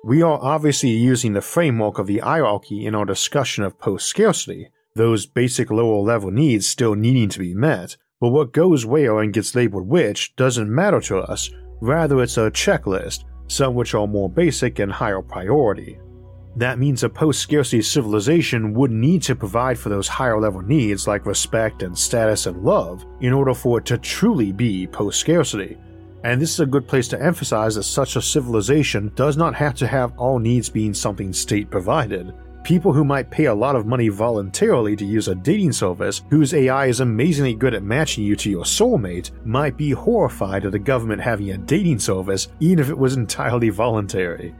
We 0.04 0.22
are 0.22 0.38
obviously 0.40 0.90
using 0.90 1.32
the 1.32 1.40
framework 1.40 1.98
of 1.98 2.06
the 2.06 2.18
hierarchy 2.18 2.86
in 2.86 2.94
our 2.94 3.04
discussion 3.04 3.64
of 3.64 3.78
post 3.78 4.06
scarcity, 4.06 4.70
those 4.94 5.26
basic 5.26 5.70
lower 5.70 6.02
level 6.02 6.30
needs 6.30 6.68
still 6.68 6.94
needing 6.94 7.28
to 7.30 7.38
be 7.38 7.54
met, 7.54 7.96
but 8.20 8.30
what 8.30 8.52
goes 8.52 8.86
where 8.86 9.20
and 9.20 9.32
gets 9.32 9.54
labeled 9.54 9.88
which 9.88 10.34
doesn't 10.36 10.72
matter 10.72 11.00
to 11.02 11.18
us, 11.18 11.50
rather, 11.80 12.22
it's 12.22 12.36
a 12.36 12.50
checklist, 12.50 13.24
some 13.48 13.74
which 13.74 13.94
are 13.94 14.06
more 14.06 14.28
basic 14.28 14.78
and 14.78 14.92
higher 14.92 15.22
priority. 15.22 15.98
That 16.56 16.78
means 16.78 17.02
a 17.02 17.08
post 17.08 17.40
scarcity 17.40 17.82
civilization 17.82 18.74
would 18.74 18.90
need 18.90 19.22
to 19.22 19.36
provide 19.36 19.78
for 19.78 19.90
those 19.90 20.08
higher 20.08 20.40
level 20.40 20.62
needs 20.62 21.06
like 21.06 21.26
respect 21.26 21.82
and 21.82 21.96
status 21.96 22.46
and 22.46 22.64
love 22.64 23.04
in 23.20 23.32
order 23.32 23.54
for 23.54 23.78
it 23.78 23.84
to 23.86 23.98
truly 23.98 24.52
be 24.52 24.86
post 24.86 25.20
scarcity. 25.20 25.76
And 26.24 26.40
this 26.40 26.52
is 26.52 26.60
a 26.60 26.66
good 26.66 26.88
place 26.88 27.06
to 27.08 27.22
emphasize 27.22 27.76
that 27.76 27.84
such 27.84 28.16
a 28.16 28.22
civilization 28.22 29.12
does 29.14 29.36
not 29.36 29.54
have 29.54 29.74
to 29.74 29.86
have 29.86 30.18
all 30.18 30.38
needs 30.38 30.68
being 30.68 30.92
something 30.92 31.32
state 31.32 31.70
provided. 31.70 32.34
People 32.64 32.92
who 32.92 33.04
might 33.04 33.30
pay 33.30 33.44
a 33.44 33.54
lot 33.54 33.76
of 33.76 33.86
money 33.86 34.08
voluntarily 34.08 34.96
to 34.96 35.06
use 35.06 35.28
a 35.28 35.34
dating 35.34 35.72
service 35.72 36.22
whose 36.28 36.52
AI 36.52 36.86
is 36.86 37.00
amazingly 37.00 37.54
good 37.54 37.72
at 37.72 37.84
matching 37.84 38.24
you 38.24 38.34
to 38.36 38.50
your 38.50 38.64
soulmate 38.64 39.30
might 39.46 39.76
be 39.76 39.90
horrified 39.90 40.66
at 40.66 40.72
the 40.72 40.78
government 40.78 41.22
having 41.22 41.50
a 41.50 41.56
dating 41.56 42.00
service 42.00 42.48
even 42.58 42.80
if 42.80 42.90
it 42.90 42.98
was 42.98 43.16
entirely 43.16 43.70
voluntary. 43.70 44.54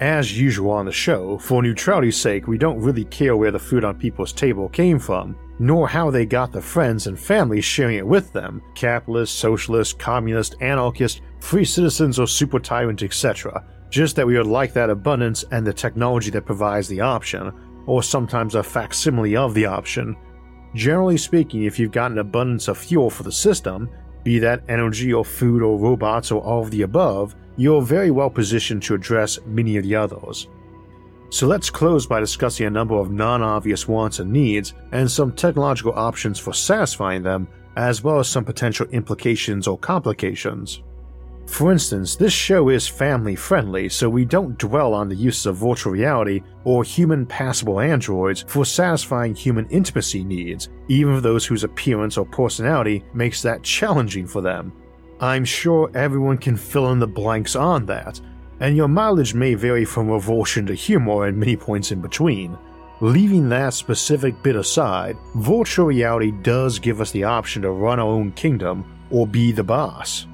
As 0.00 0.38
usual 0.38 0.70
on 0.70 0.86
the 0.86 0.92
show, 0.92 1.38
for 1.38 1.60
neutrality's 1.60 2.16
sake, 2.16 2.46
we 2.46 2.56
don't 2.56 2.80
really 2.80 3.04
care 3.06 3.36
where 3.36 3.50
the 3.50 3.58
food 3.58 3.82
on 3.82 3.98
people's 3.98 4.32
table 4.32 4.68
came 4.68 4.96
from, 5.00 5.36
nor 5.58 5.88
how 5.88 6.08
they 6.08 6.24
got 6.24 6.52
the 6.52 6.60
friends 6.60 7.08
and 7.08 7.18
family 7.18 7.60
sharing 7.60 7.96
it 7.96 8.06
with 8.06 8.32
them 8.32 8.62
capitalist, 8.76 9.40
socialist, 9.40 9.98
communist, 9.98 10.54
anarchist, 10.60 11.22
free 11.40 11.64
citizens, 11.64 12.20
or 12.20 12.28
super 12.28 12.60
tyrant, 12.60 13.02
etc. 13.02 13.64
Just 13.90 14.14
that 14.14 14.26
we 14.26 14.36
would 14.36 14.46
like 14.46 14.72
that 14.72 14.88
abundance 14.88 15.44
and 15.50 15.66
the 15.66 15.72
technology 15.72 16.30
that 16.30 16.46
provides 16.46 16.86
the 16.86 17.00
option, 17.00 17.52
or 17.86 18.00
sometimes 18.00 18.54
a 18.54 18.62
facsimile 18.62 19.36
of 19.36 19.52
the 19.52 19.66
option. 19.66 20.16
Generally 20.76 21.16
speaking, 21.16 21.64
if 21.64 21.76
you've 21.76 21.90
got 21.90 22.12
an 22.12 22.18
abundance 22.18 22.68
of 22.68 22.78
fuel 22.78 23.10
for 23.10 23.24
the 23.24 23.32
system, 23.32 23.90
be 24.22 24.38
that 24.38 24.62
energy 24.68 25.12
or 25.12 25.24
food 25.24 25.60
or 25.60 25.76
robots 25.76 26.30
or 26.30 26.40
all 26.40 26.62
of 26.62 26.70
the 26.70 26.82
above, 26.82 27.34
you're 27.58 27.82
very 27.82 28.10
well 28.10 28.30
positioned 28.30 28.82
to 28.84 28.94
address 28.94 29.38
many 29.44 29.76
of 29.76 29.84
the 29.84 29.94
others. 29.94 30.48
So 31.30 31.46
let's 31.46 31.68
close 31.68 32.06
by 32.06 32.20
discussing 32.20 32.66
a 32.66 32.70
number 32.70 32.94
of 32.94 33.10
non 33.10 33.42
obvious 33.42 33.86
wants 33.86 34.20
and 34.20 34.32
needs, 34.32 34.72
and 34.92 35.10
some 35.10 35.32
technological 35.32 35.92
options 35.92 36.38
for 36.38 36.54
satisfying 36.54 37.22
them, 37.22 37.48
as 37.76 38.02
well 38.02 38.18
as 38.18 38.28
some 38.28 38.44
potential 38.44 38.86
implications 38.92 39.66
or 39.66 39.76
complications. 39.76 40.82
For 41.48 41.72
instance, 41.72 42.14
this 42.14 42.32
show 42.32 42.68
is 42.68 42.86
family 42.86 43.34
friendly, 43.34 43.88
so 43.88 44.08
we 44.08 44.24
don't 44.24 44.58
dwell 44.58 44.94
on 44.94 45.08
the 45.08 45.16
uses 45.16 45.46
of 45.46 45.56
virtual 45.56 45.92
reality 45.92 46.42
or 46.64 46.84
human 46.84 47.24
passable 47.26 47.80
androids 47.80 48.44
for 48.46 48.64
satisfying 48.64 49.34
human 49.34 49.66
intimacy 49.70 50.22
needs, 50.22 50.68
even 50.88 51.14
for 51.14 51.20
those 51.22 51.46
whose 51.46 51.64
appearance 51.64 52.18
or 52.18 52.26
personality 52.26 53.02
makes 53.14 53.42
that 53.42 53.62
challenging 53.62 54.26
for 54.26 54.42
them. 54.42 54.72
I'm 55.20 55.44
sure 55.44 55.90
everyone 55.94 56.38
can 56.38 56.56
fill 56.56 56.92
in 56.92 57.00
the 57.00 57.06
blanks 57.08 57.56
on 57.56 57.86
that, 57.86 58.20
and 58.60 58.76
your 58.76 58.86
mileage 58.86 59.34
may 59.34 59.54
vary 59.54 59.84
from 59.84 60.08
revulsion 60.08 60.64
to 60.66 60.74
humor 60.74 61.26
and 61.26 61.36
many 61.36 61.56
points 61.56 61.90
in 61.90 62.00
between. 62.00 62.56
Leaving 63.00 63.48
that 63.48 63.74
specific 63.74 64.40
bit 64.42 64.54
aside, 64.54 65.16
virtual 65.34 65.86
reality 65.86 66.30
does 66.42 66.78
give 66.78 67.00
us 67.00 67.10
the 67.10 67.24
option 67.24 67.62
to 67.62 67.70
run 67.70 67.98
our 67.98 68.06
own 68.06 68.30
kingdom 68.32 68.84
or 69.10 69.26
be 69.26 69.50
the 69.50 69.64
boss. 69.64 70.26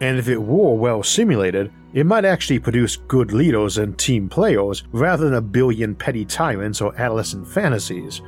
And 0.00 0.18
if 0.18 0.28
it 0.28 0.38
were 0.38 0.74
well 0.74 1.02
simulated, 1.02 1.72
it 1.92 2.06
might 2.06 2.24
actually 2.24 2.60
produce 2.60 2.96
good 2.96 3.32
leaders 3.32 3.78
and 3.78 3.98
team 3.98 4.28
players 4.28 4.84
rather 4.92 5.24
than 5.24 5.34
a 5.34 5.40
billion 5.40 5.96
petty 5.96 6.24
tyrants 6.24 6.80
or 6.80 6.94
adolescent 7.00 7.48
fantasies. 7.48 8.22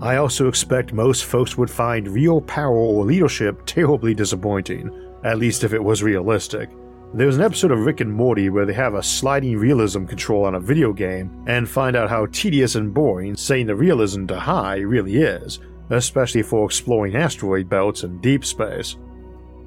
I 0.00 0.16
also 0.16 0.48
expect 0.48 0.92
most 0.92 1.24
folks 1.24 1.56
would 1.56 1.70
find 1.70 2.08
real 2.08 2.40
power 2.40 2.74
or 2.74 3.04
leadership 3.04 3.64
terribly 3.66 4.14
disappointing, 4.14 4.90
at 5.24 5.38
least 5.38 5.64
if 5.64 5.72
it 5.72 5.82
was 5.82 6.02
realistic. 6.02 6.70
There's 7.14 7.36
an 7.36 7.42
episode 7.42 7.72
of 7.72 7.84
Rick 7.84 8.00
and 8.00 8.12
Morty 8.12 8.48
where 8.48 8.64
they 8.64 8.72
have 8.72 8.94
a 8.94 9.02
sliding 9.02 9.58
realism 9.58 10.06
control 10.06 10.46
on 10.46 10.54
a 10.54 10.60
video 10.60 10.92
game 10.92 11.44
and 11.46 11.68
find 11.68 11.94
out 11.94 12.08
how 12.08 12.26
tedious 12.26 12.74
and 12.74 12.94
boring 12.94 13.36
setting 13.36 13.66
the 13.66 13.76
realism 13.76 14.24
to 14.26 14.40
high 14.40 14.78
really 14.78 15.16
is, 15.16 15.60
especially 15.90 16.42
for 16.42 16.64
exploring 16.64 17.14
asteroid 17.14 17.68
belts 17.68 18.02
and 18.02 18.22
deep 18.22 18.46
space. 18.46 18.96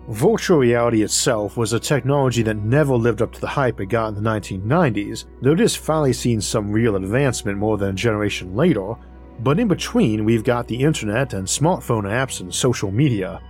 Virtual 0.10 0.60
reality 0.60 1.04
itself 1.04 1.58
was 1.58 1.74
a 1.74 1.80
technology 1.80 2.44
that 2.44 2.58
never 2.58 2.96
lived 2.96 3.22
up 3.24 3.32
to 3.34 3.42
the 3.42 3.48
hype 3.48 3.80
it 3.80 3.88
got 3.88 4.10
in 4.10 4.16
the 4.16 4.30
1990s, 4.30 5.26
though 5.42 5.54
it 5.54 5.60
has 5.60 5.76
finally 5.76 6.14
seen 6.14 6.40
some 6.40 6.72
real 6.72 6.96
advancement 6.96 7.58
more 7.58 7.78
than 7.78 7.90
a 7.90 7.94
generation 7.94 8.56
later. 8.56 8.94
But 9.40 9.60
in 9.60 9.68
between, 9.68 10.24
we've 10.24 10.44
got 10.44 10.68
the 10.68 10.80
internet 10.80 11.34
and 11.34 11.48
smartphone 11.48 12.04
apps 12.04 12.40
and 12.40 12.54
social 12.54 12.92
media, 12.92 13.42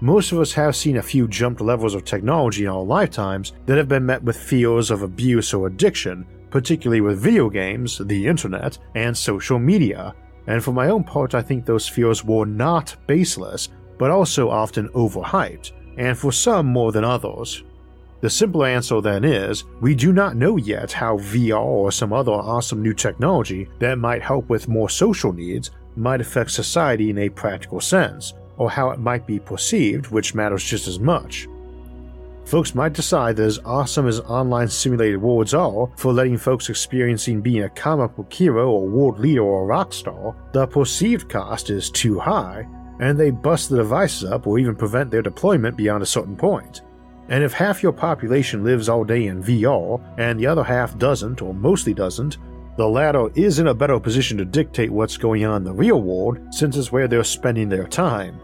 most 0.00 0.32
of 0.32 0.40
us 0.40 0.52
have 0.52 0.76
seen 0.76 0.96
a 0.96 1.02
few 1.02 1.28
jumped 1.28 1.60
levels 1.60 1.94
of 1.94 2.04
technology 2.04 2.64
in 2.64 2.70
our 2.70 2.82
lifetimes 2.82 3.52
that 3.66 3.78
have 3.78 3.88
been 3.88 4.04
met 4.04 4.22
with 4.22 4.36
fears 4.36 4.90
of 4.90 5.02
abuse 5.02 5.54
or 5.54 5.66
addiction, 5.66 6.26
particularly 6.50 7.00
with 7.00 7.20
video 7.20 7.48
games, 7.48 7.98
the 7.98 8.26
internet, 8.26 8.78
and 8.94 9.16
social 9.16 9.58
media. 9.58 10.14
And 10.46 10.62
for 10.62 10.72
my 10.72 10.88
own 10.88 11.04
part, 11.04 11.34
I 11.34 11.42
think 11.42 11.64
those 11.64 11.88
fears 11.88 12.24
were 12.24 12.46
not 12.46 12.96
baseless, 13.06 13.68
but 13.98 14.10
also 14.10 14.50
often 14.50 14.88
overhyped, 14.90 15.72
and 15.96 16.18
for 16.18 16.32
some 16.32 16.66
more 16.66 16.92
than 16.92 17.04
others. 17.04 17.62
The 18.20 18.30
simple 18.30 18.64
answer 18.64 19.00
then 19.00 19.24
is 19.24 19.64
we 19.80 19.94
do 19.94 20.12
not 20.12 20.36
know 20.36 20.56
yet 20.56 20.92
how 20.92 21.18
VR 21.18 21.60
or 21.60 21.92
some 21.92 22.12
other 22.12 22.32
awesome 22.32 22.82
new 22.82 22.94
technology 22.94 23.68
that 23.80 23.98
might 23.98 24.22
help 24.22 24.48
with 24.48 24.68
more 24.68 24.88
social 24.88 25.32
needs 25.32 25.70
might 25.96 26.20
affect 26.20 26.50
society 26.50 27.10
in 27.10 27.18
a 27.18 27.28
practical 27.28 27.80
sense, 27.80 28.32
or 28.56 28.70
how 28.70 28.90
it 28.90 28.98
might 28.98 29.26
be 29.26 29.38
perceived, 29.38 30.08
which 30.08 30.34
matters 30.34 30.64
just 30.64 30.86
as 30.88 30.98
much. 30.98 31.48
Folks 32.44 32.74
might 32.74 32.92
decide 32.92 33.36
that 33.36 33.44
as 33.44 33.58
awesome 33.64 34.06
as 34.06 34.20
online 34.20 34.68
simulated 34.68 35.20
worlds 35.20 35.54
are 35.54 35.88
for 35.96 36.12
letting 36.12 36.36
folks 36.36 36.68
experiencing 36.68 37.40
being 37.40 37.62
a 37.62 37.70
comic 37.70 38.14
book 38.16 38.30
hero 38.32 38.70
or 38.70 38.86
world 38.86 39.18
leader 39.18 39.42
or 39.42 39.66
rock 39.66 39.92
star, 39.92 40.36
the 40.52 40.66
perceived 40.66 41.28
cost 41.28 41.70
is 41.70 41.90
too 41.90 42.18
high, 42.18 42.68
and 43.00 43.18
they 43.18 43.30
bust 43.30 43.70
the 43.70 43.76
devices 43.76 44.30
up 44.30 44.46
or 44.46 44.58
even 44.58 44.76
prevent 44.76 45.10
their 45.10 45.22
deployment 45.22 45.76
beyond 45.76 46.02
a 46.02 46.06
certain 46.06 46.36
point. 46.36 46.82
And 47.30 47.42
if 47.42 47.54
half 47.54 47.82
your 47.82 47.92
population 47.92 48.62
lives 48.62 48.90
all 48.90 49.04
day 49.04 49.26
in 49.26 49.42
VR 49.42 49.98
and 50.18 50.38
the 50.38 50.46
other 50.46 50.62
half 50.62 50.98
doesn't 50.98 51.40
or 51.40 51.54
mostly 51.54 51.94
doesn't, 51.94 52.36
the 52.76 52.88
latter 52.88 53.28
is 53.34 53.58
in 53.58 53.68
a 53.68 53.74
better 53.74 54.00
position 54.00 54.38
to 54.38 54.44
dictate 54.44 54.90
what's 54.90 55.16
going 55.16 55.44
on 55.44 55.58
in 55.58 55.64
the 55.64 55.72
real 55.72 56.02
world 56.02 56.38
since 56.50 56.76
it's 56.76 56.90
where 56.90 57.06
they're 57.06 57.24
spending 57.24 57.68
their 57.68 57.86
time. 57.86 58.40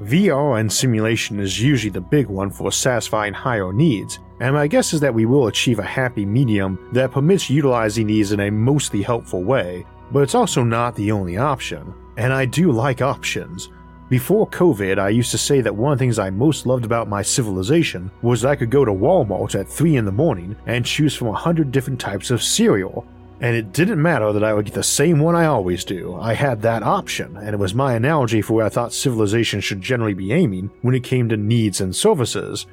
VR 0.00 0.60
and 0.60 0.72
simulation 0.72 1.40
is 1.40 1.60
usually 1.60 1.90
the 1.90 2.00
big 2.00 2.26
one 2.26 2.50
for 2.50 2.70
satisfying 2.70 3.34
higher 3.34 3.72
needs, 3.72 4.20
and 4.40 4.54
my 4.54 4.68
guess 4.68 4.92
is 4.92 5.00
that 5.00 5.12
we 5.12 5.26
will 5.26 5.48
achieve 5.48 5.80
a 5.80 5.82
happy 5.82 6.24
medium 6.24 6.78
that 6.92 7.10
permits 7.10 7.50
utilizing 7.50 8.06
these 8.06 8.30
in 8.30 8.38
a 8.40 8.50
mostly 8.50 9.02
helpful 9.02 9.42
way, 9.42 9.84
but 10.12 10.22
it's 10.22 10.36
also 10.36 10.62
not 10.62 10.94
the 10.94 11.10
only 11.10 11.36
option, 11.36 11.92
and 12.16 12.32
I 12.32 12.44
do 12.44 12.70
like 12.70 13.02
options. 13.02 13.70
Before 14.08 14.48
COVID, 14.48 14.98
I 14.98 15.08
used 15.08 15.32
to 15.32 15.38
say 15.38 15.60
that 15.60 15.74
one 15.74 15.92
of 15.92 15.98
the 15.98 16.02
things 16.02 16.18
I 16.18 16.30
most 16.30 16.64
loved 16.64 16.84
about 16.84 17.08
my 17.08 17.20
civilization 17.20 18.10
was 18.22 18.40
that 18.40 18.50
I 18.50 18.56
could 18.56 18.70
go 18.70 18.84
to 18.84 18.92
Walmart 18.92 19.58
at 19.58 19.68
3 19.68 19.96
in 19.96 20.04
the 20.04 20.12
morning 20.12 20.56
and 20.66 20.86
choose 20.86 21.14
from 21.14 21.28
a 21.28 21.34
hundred 21.34 21.72
different 21.72 22.00
types 22.00 22.30
of 22.30 22.42
cereal, 22.42 23.04
and 23.40 23.54
it 23.54 23.72
didn't 23.72 24.02
matter 24.02 24.32
that 24.32 24.42
I 24.42 24.52
would 24.52 24.66
get 24.66 24.74
the 24.74 24.82
same 24.82 25.20
one 25.20 25.36
I 25.36 25.46
always 25.46 25.84
do. 25.84 26.16
I 26.20 26.34
had 26.34 26.62
that 26.62 26.82
option, 26.82 27.36
and 27.36 27.50
it 27.50 27.58
was 27.58 27.74
my 27.74 27.94
analogy 27.94 28.42
for 28.42 28.54
where 28.54 28.66
I 28.66 28.70
thought 28.70 28.92
civilization 28.92 29.60
should 29.60 29.80
generally 29.80 30.14
be 30.14 30.32
aiming 30.32 30.70
when 30.82 30.94
it 30.94 31.04
came 31.04 31.28
to 31.28 31.36
needs 31.36 31.80
and 31.80 31.94
services. 31.94 32.66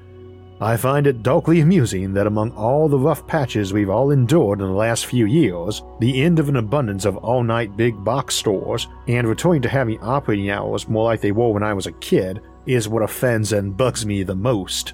I 0.62 0.78
find 0.78 1.06
it 1.06 1.22
darkly 1.22 1.60
amusing 1.60 2.14
that 2.14 2.28
among 2.28 2.52
all 2.52 2.88
the 2.88 2.98
rough 2.98 3.28
patches 3.28 3.74
we've 3.74 3.90
all 3.90 4.12
endured 4.12 4.62
in 4.62 4.68
the 4.68 4.74
last 4.74 5.06
few 5.06 5.26
years, 5.26 5.84
the 6.00 6.24
end 6.24 6.40
of 6.40 6.48
an 6.48 6.56
abundance 6.56 7.04
of 7.04 7.18
all 7.18 7.44
night 7.44 7.76
big 7.76 8.02
box 8.06 8.36
stores 8.36 8.88
and 9.08 9.28
returning 9.28 9.62
to 9.64 9.70
having 9.70 10.00
operating 10.02 10.50
hours 10.50 10.88
more 10.88 11.04
like 11.04 11.20
they 11.20 11.34
were 11.34 11.50
when 11.50 11.64
I 11.64 11.74
was 11.74 11.88
a 11.88 11.92
kid 11.92 12.42
is 12.66 12.88
what 12.88 13.04
offends 13.04 13.52
and 13.52 13.76
bugs 13.76 14.06
me 14.06 14.24
the 14.24 14.34
most. 14.34 14.94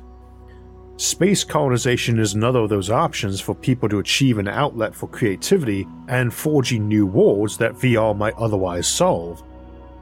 Space 1.01 1.43
colonization 1.43 2.19
is 2.19 2.35
another 2.35 2.59
of 2.59 2.69
those 2.69 2.91
options 2.91 3.41
for 3.41 3.55
people 3.55 3.89
to 3.89 3.97
achieve 3.97 4.37
an 4.37 4.47
outlet 4.47 4.93
for 4.93 5.07
creativity 5.07 5.87
and 6.07 6.31
forging 6.31 6.87
new 6.87 7.07
worlds 7.07 7.57
that 7.57 7.73
VR 7.73 8.15
might 8.15 8.35
otherwise 8.35 8.87
solve. 8.87 9.41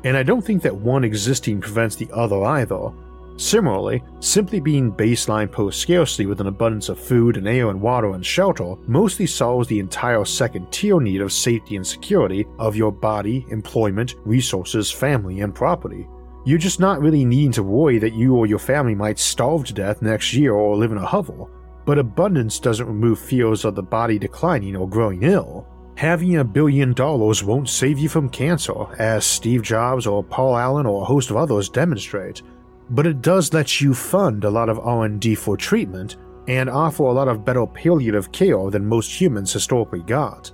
And 0.03 0.17
I 0.17 0.23
don't 0.23 0.43
think 0.43 0.61
that 0.63 0.75
one 0.75 1.05
existing 1.05 1.61
prevents 1.61 1.95
the 1.95 2.09
other 2.11 2.43
either. 2.43 2.91
Similarly, 3.37 4.03
simply 4.19 4.59
being 4.59 4.91
baseline 4.91 5.49
post 5.49 5.79
scarcity 5.79 6.25
with 6.25 6.41
an 6.41 6.47
abundance 6.47 6.89
of 6.89 6.99
food 6.99 7.37
and 7.37 7.47
air 7.47 7.69
and 7.69 7.79
water 7.79 8.13
and 8.13 8.25
shelter 8.25 8.75
mostly 8.85 9.25
solves 9.25 9.69
the 9.69 9.79
entire 9.79 10.25
second 10.25 10.69
tier 10.69 10.99
need 10.99 11.21
of 11.21 11.31
safety 11.31 11.77
and 11.77 11.87
security 11.87 12.45
of 12.59 12.75
your 12.75 12.91
body, 12.91 13.45
employment, 13.51 14.15
resources, 14.25 14.91
family, 14.91 15.39
and 15.39 15.55
property. 15.55 16.09
You're 16.49 16.57
just 16.57 16.79
not 16.79 16.99
really 16.99 17.25
needing 17.25 17.51
to 17.51 17.61
worry 17.61 17.99
that 17.99 18.15
you 18.15 18.35
or 18.35 18.47
your 18.47 18.57
family 18.57 18.95
might 18.95 19.19
starve 19.19 19.65
to 19.65 19.73
death 19.73 20.01
next 20.01 20.33
year 20.33 20.53
or 20.53 20.75
live 20.75 20.91
in 20.91 20.97
a 20.97 21.05
hovel. 21.05 21.47
But 21.85 21.99
abundance 21.99 22.59
doesn't 22.59 22.87
remove 22.87 23.19
fears 23.19 23.65
of 23.65 23.75
the 23.75 23.83
body 23.83 24.17
declining 24.17 24.75
or 24.75 24.89
growing 24.89 25.21
ill. 25.21 25.67
Having 25.93 26.37
a 26.37 26.43
billion 26.43 26.93
dollars 26.93 27.43
won't 27.43 27.69
save 27.69 27.99
you 27.99 28.09
from 28.09 28.29
cancer, 28.29 28.73
as 28.97 29.25
Steve 29.25 29.61
Jobs 29.61 30.07
or 30.07 30.23
Paul 30.23 30.57
Allen 30.57 30.87
or 30.87 31.03
a 31.03 31.05
host 31.05 31.29
of 31.29 31.37
others 31.37 31.69
demonstrate, 31.69 32.41
but 32.89 33.05
it 33.05 33.21
does 33.21 33.53
let 33.53 33.79
you 33.79 33.93
fund 33.93 34.43
a 34.43 34.49
lot 34.49 34.69
of 34.69 34.79
R&D 34.79 35.35
for 35.35 35.55
treatment 35.55 36.17
and 36.47 36.67
offer 36.67 37.03
a 37.03 37.11
lot 37.11 37.27
of 37.27 37.45
better 37.45 37.67
palliative 37.67 38.31
care 38.31 38.71
than 38.71 38.87
most 38.87 39.11
humans 39.11 39.53
historically 39.53 40.01
got. 40.01 40.51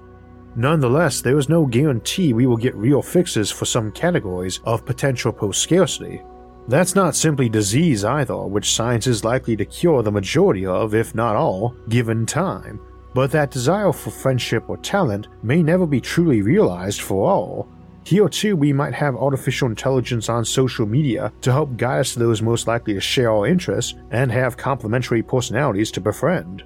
Nonetheless, 0.57 1.19
there 1.19 1.37
is 1.37 1.49
no 1.49 1.65
guarantee 1.65 2.31
we 2.31 2.45
will 2.45 2.55
get 2.55 2.75
real 2.75 3.01
fixes 3.01 3.51
for 3.51 3.65
some 3.65 3.91
categories 3.91 4.61
of 4.63 4.85
potential 4.85 5.33
post 5.33 5.61
scarcity. 5.61 6.21
That's 6.69 6.95
not 6.95 7.15
simply 7.15 7.49
disease 7.49 8.05
either, 8.05 8.37
which 8.37 8.73
science 8.73 9.05
is 9.05 9.25
likely 9.25 9.57
to 9.57 9.65
cure 9.65 10.01
the 10.01 10.13
majority 10.13 10.65
of, 10.65 10.95
if 10.95 11.13
not 11.13 11.35
all, 11.35 11.75
given 11.89 12.25
time, 12.25 12.79
but 13.13 13.31
that 13.31 13.51
desire 13.51 13.91
for 13.91 14.11
friendship 14.11 14.63
or 14.69 14.77
talent 14.77 15.27
may 15.43 15.61
never 15.61 15.85
be 15.85 15.99
truly 15.99 16.41
realized 16.41 17.01
for 17.01 17.29
all. 17.29 17.67
Here 18.05 18.29
too, 18.29 18.55
we 18.55 18.71
might 18.71 18.93
have 18.93 19.15
artificial 19.15 19.67
intelligence 19.67 20.29
on 20.29 20.45
social 20.45 20.85
media 20.85 21.33
to 21.41 21.51
help 21.51 21.75
guide 21.75 21.99
us 22.01 22.13
to 22.13 22.19
those 22.19 22.41
most 22.41 22.65
likely 22.65 22.93
to 22.93 23.01
share 23.01 23.31
our 23.31 23.45
interests 23.45 23.95
and 24.11 24.31
have 24.31 24.55
complementary 24.55 25.21
personalities 25.21 25.91
to 25.91 26.01
befriend 26.01 26.63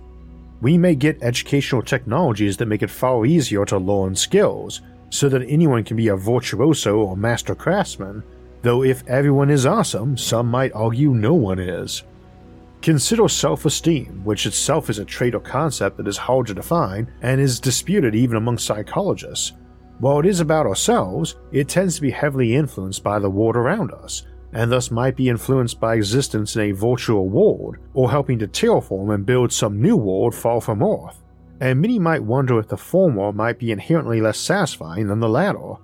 we 0.61 0.77
may 0.77 0.95
get 0.95 1.23
educational 1.23 1.81
technologies 1.81 2.57
that 2.57 2.65
make 2.65 2.83
it 2.83 2.89
far 2.89 3.25
easier 3.25 3.65
to 3.65 3.77
learn 3.77 4.15
skills, 4.15 4.81
so 5.09 5.29
that 5.29 5.47
anyone 5.47 5.83
can 5.83 5.97
be 5.97 6.09
a 6.09 6.15
virtuoso 6.15 6.97
or 6.97 7.17
master 7.17 7.55
craftsman, 7.55 8.23
though 8.61 8.83
if 8.83 9.07
everyone 9.07 9.49
is 9.49 9.65
awesome, 9.65 10.17
some 10.17 10.47
might 10.47 10.73
argue 10.73 11.13
no 11.13 11.33
one 11.33 11.59
is. 11.59 12.03
Consider 12.81 13.27
self 13.27 13.65
esteem, 13.65 14.21
which 14.23 14.45
itself 14.45 14.89
is 14.89 14.99
a 14.99 15.05
trait 15.05 15.35
or 15.35 15.39
concept 15.39 15.97
that 15.97 16.07
is 16.07 16.17
hard 16.17 16.47
to 16.47 16.53
define 16.53 17.11
and 17.21 17.41
is 17.41 17.59
disputed 17.59 18.15
even 18.15 18.37
among 18.37 18.57
psychologists. 18.57 19.53
While 19.99 20.19
it 20.19 20.25
is 20.25 20.39
about 20.39 20.65
ourselves, 20.65 21.35
it 21.51 21.67
tends 21.67 21.95
to 21.95 22.01
be 22.01 22.11
heavily 22.11 22.55
influenced 22.55 23.03
by 23.03 23.19
the 23.19 23.29
world 23.29 23.57
around 23.57 23.91
us, 23.91 24.23
and 24.53 24.71
thus 24.71 24.91
might 24.91 25.15
be 25.15 25.29
influenced 25.29 25.79
by 25.79 25.95
existence 25.95 26.55
in 26.55 26.61
a 26.63 26.71
virtual 26.71 27.29
world, 27.29 27.77
or 27.93 28.09
helping 28.09 28.39
to 28.39 28.47
terraform 28.47 29.13
and 29.13 29.25
build 29.25 29.51
some 29.51 29.81
new 29.81 29.95
world 29.95 30.33
far 30.33 30.59
from 30.61 30.83
Earth. 30.83 31.21
And 31.61 31.81
many 31.81 31.99
might 31.99 32.23
wonder 32.23 32.57
if 32.59 32.67
the 32.67 32.77
former 32.77 33.31
might 33.33 33.59
be 33.59 33.71
inherently 33.71 34.21
less 34.21 34.39
satisfying 34.39 35.07
than 35.07 35.19
the 35.19 35.29
latter. 35.29 35.75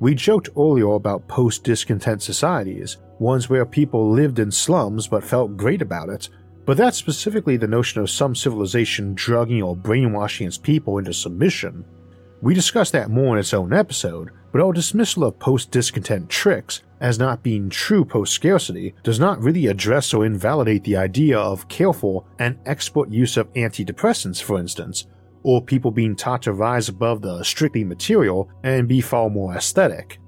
We 0.00 0.14
joked 0.14 0.50
earlier 0.56 0.92
about 0.92 1.26
post 1.26 1.64
discontent 1.64 2.22
societies, 2.22 2.98
ones 3.18 3.48
where 3.48 3.66
people 3.66 4.12
lived 4.12 4.38
in 4.38 4.50
slums 4.52 5.08
but 5.08 5.24
felt 5.24 5.56
great 5.56 5.82
about 5.82 6.08
it, 6.08 6.28
but 6.64 6.76
that's 6.76 6.96
specifically 6.96 7.56
the 7.56 7.66
notion 7.66 8.00
of 8.00 8.10
some 8.10 8.34
civilization 8.34 9.14
drugging 9.14 9.62
or 9.62 9.74
brainwashing 9.74 10.46
its 10.46 10.58
people 10.58 10.98
into 10.98 11.12
submission. 11.12 11.84
We 12.40 12.54
discussed 12.54 12.92
that 12.92 13.10
more 13.10 13.34
in 13.34 13.40
its 13.40 13.54
own 13.54 13.72
episode, 13.72 14.30
but 14.52 14.60
our 14.60 14.72
dismissal 14.72 15.24
of 15.24 15.38
post 15.38 15.70
discontent 15.70 16.28
tricks 16.28 16.82
as 17.00 17.18
not 17.18 17.42
being 17.42 17.70
true 17.70 18.04
post 18.04 18.32
scarcity 18.32 18.94
does 19.02 19.20
not 19.20 19.42
really 19.42 19.66
address 19.66 20.12
or 20.12 20.26
invalidate 20.26 20.84
the 20.84 20.96
idea 20.96 21.38
of 21.38 21.68
careful 21.68 22.26
and 22.38 22.58
expert 22.66 23.10
use 23.10 23.36
of 23.36 23.52
antidepressants, 23.54 24.42
for 24.42 24.58
instance, 24.58 25.06
or 25.42 25.62
people 25.62 25.90
being 25.90 26.16
taught 26.16 26.42
to 26.42 26.52
rise 26.52 26.88
above 26.88 27.22
the 27.22 27.42
strictly 27.42 27.84
material 27.84 28.50
and 28.64 28.88
be 28.88 29.00
far 29.00 29.30
more 29.30 29.54
aesthetic. 29.54 30.18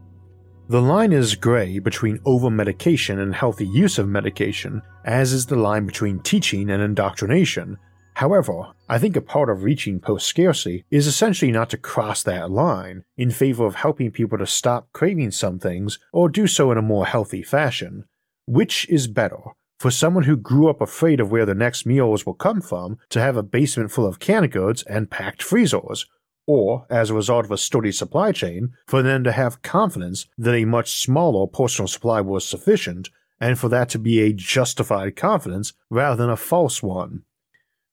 The 0.69 0.81
line 0.81 1.13
is 1.13 1.35
gray 1.35 1.81
between 1.81 2.21
over 2.25 2.49
medication 2.49 3.19
and 3.19 3.35
healthy 3.35 3.67
use 3.67 3.99
of 3.99 4.09
medication, 4.09 4.83
as 5.05 5.33
is 5.33 5.47
the 5.47 5.57
line 5.57 5.85
between 5.85 6.21
teaching 6.21 6.71
and 6.71 6.81
indoctrination, 6.81 7.77
However, 8.15 8.73
I 8.89 8.99
think 8.99 9.17
a 9.17 9.23
part 9.23 9.49
of 9.49 9.63
reaching 9.63 10.01
post 10.01 10.27
scarcity 10.27 10.85
is 10.91 11.07
essentially 11.07 11.53
not 11.53 11.71
to 11.71 11.79
cross 11.79 12.23
that 12.25 12.51
line 12.51 13.05
in 13.17 13.31
favor 13.31 13.65
of 13.65 13.77
helping 13.77 14.11
people 14.11 14.37
to 14.39 14.47
stop 14.47 14.89
craving 14.93 15.31
some 15.31 15.59
things 15.59 15.99
or 16.13 16.29
do 16.29 16.47
so 16.47 16.71
in 16.71 16.79
a 16.79 16.83
more 16.83 17.07
healthy 17.07 17.43
fashion. 17.43 18.05
Which 18.47 18.89
is 18.89 19.07
better? 19.07 19.39
For 19.79 19.91
someone 19.91 20.25
who 20.25 20.37
grew 20.37 20.69
up 20.69 20.83
afraid 20.83 21.21
of 21.21 21.31
where 21.31 21.47
the 21.47 21.55
next 21.55 21.87
meals 21.87 22.27
will 22.27 22.35
come 22.35 22.61
from 22.61 22.99
to 23.09 23.21
have 23.21 23.37
a 23.37 23.43
basement 23.43 23.91
full 23.91 24.05
of 24.07 24.19
canned 24.19 24.53
goods 24.53 24.83
and 24.83 25.11
packed 25.11 25.43
freezers, 25.43 26.05
or, 26.47 26.85
as 26.91 27.09
a 27.09 27.15
result 27.15 27.47
of 27.47 27.51
a 27.51 27.57
sturdy 27.57 27.93
supply 27.93 28.33
chain, 28.33 28.75
for 28.87 29.03
them 29.03 29.25
to 29.25 29.33
have 29.33 29.63
confidence 29.63 30.27
that 30.37 30.55
a 30.55 30.67
much 30.67 31.01
smaller 31.01 31.47
personal 31.47 31.89
supply 31.89 32.21
was 32.21 32.45
sufficient, 32.45 33.09
and 33.41 33.59
for 33.59 33.71
that 33.71 33.89
to 33.89 33.99
be 33.99 34.21
a 34.21 34.35
justified 34.35 35.17
confidence 35.17 35.73
rather 35.89 36.17
than 36.17 36.29
a 36.29 36.37
false 36.37 36.83
one. 36.83 37.23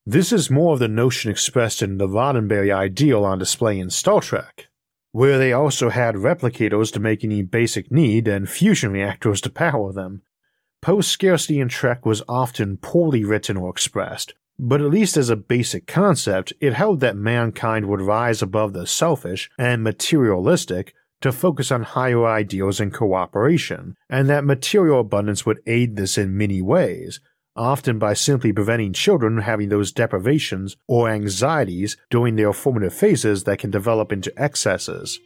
This 0.09 0.31
is 0.31 0.49
more 0.49 0.71
of 0.71 0.79
the 0.79 0.87
notion 0.87 1.29
expressed 1.29 1.81
in 1.81 1.97
the 1.97 2.07
Roddenberry 2.07 2.73
ideal 2.73 3.25
on 3.25 3.39
display 3.39 3.77
in 3.77 3.89
Star 3.89 4.21
Trek, 4.21 4.69
where 5.11 5.37
they 5.37 5.51
also 5.51 5.89
had 5.89 6.15
replicators 6.15 6.93
to 6.93 7.01
make 7.01 7.25
any 7.25 7.41
basic 7.41 7.91
need 7.91 8.25
and 8.25 8.49
fusion 8.49 8.93
reactors 8.93 9.41
to 9.41 9.49
power 9.49 9.91
them. 9.91 10.21
Post 10.81 11.11
scarcity 11.11 11.59
in 11.59 11.67
Trek 11.67 12.05
was 12.05 12.23
often 12.29 12.77
poorly 12.77 13.25
written 13.25 13.57
or 13.57 13.69
expressed, 13.69 14.33
but 14.57 14.79
at 14.79 14.91
least 14.91 15.17
as 15.17 15.29
a 15.29 15.35
basic 15.35 15.87
concept, 15.87 16.53
it 16.61 16.73
held 16.73 17.01
that 17.01 17.17
mankind 17.17 17.87
would 17.87 17.99
rise 17.99 18.41
above 18.41 18.71
the 18.71 18.87
selfish 18.87 19.49
and 19.59 19.83
materialistic 19.83 20.93
to 21.19 21.33
focus 21.33 21.69
on 21.69 21.83
higher 21.83 22.25
ideals 22.25 22.79
and 22.79 22.93
cooperation, 22.93 23.97
and 24.09 24.29
that 24.29 24.45
material 24.45 25.01
abundance 25.01 25.45
would 25.45 25.59
aid 25.67 25.97
this 25.97 26.17
in 26.17 26.37
many 26.37 26.61
ways, 26.61 27.19
often 27.57 27.99
by 27.99 28.13
simply 28.13 28.53
preventing 28.53 28.93
children 28.93 29.39
having 29.39 29.69
those 29.69 29.91
deprivations 29.91 30.77
or 30.87 31.09
anxieties 31.09 31.97
during 32.09 32.35
their 32.35 32.53
formative 32.53 32.93
phases 32.93 33.43
that 33.43 33.59
can 33.59 33.71
develop 33.71 34.11
into 34.11 34.31
excesses. 34.41 35.19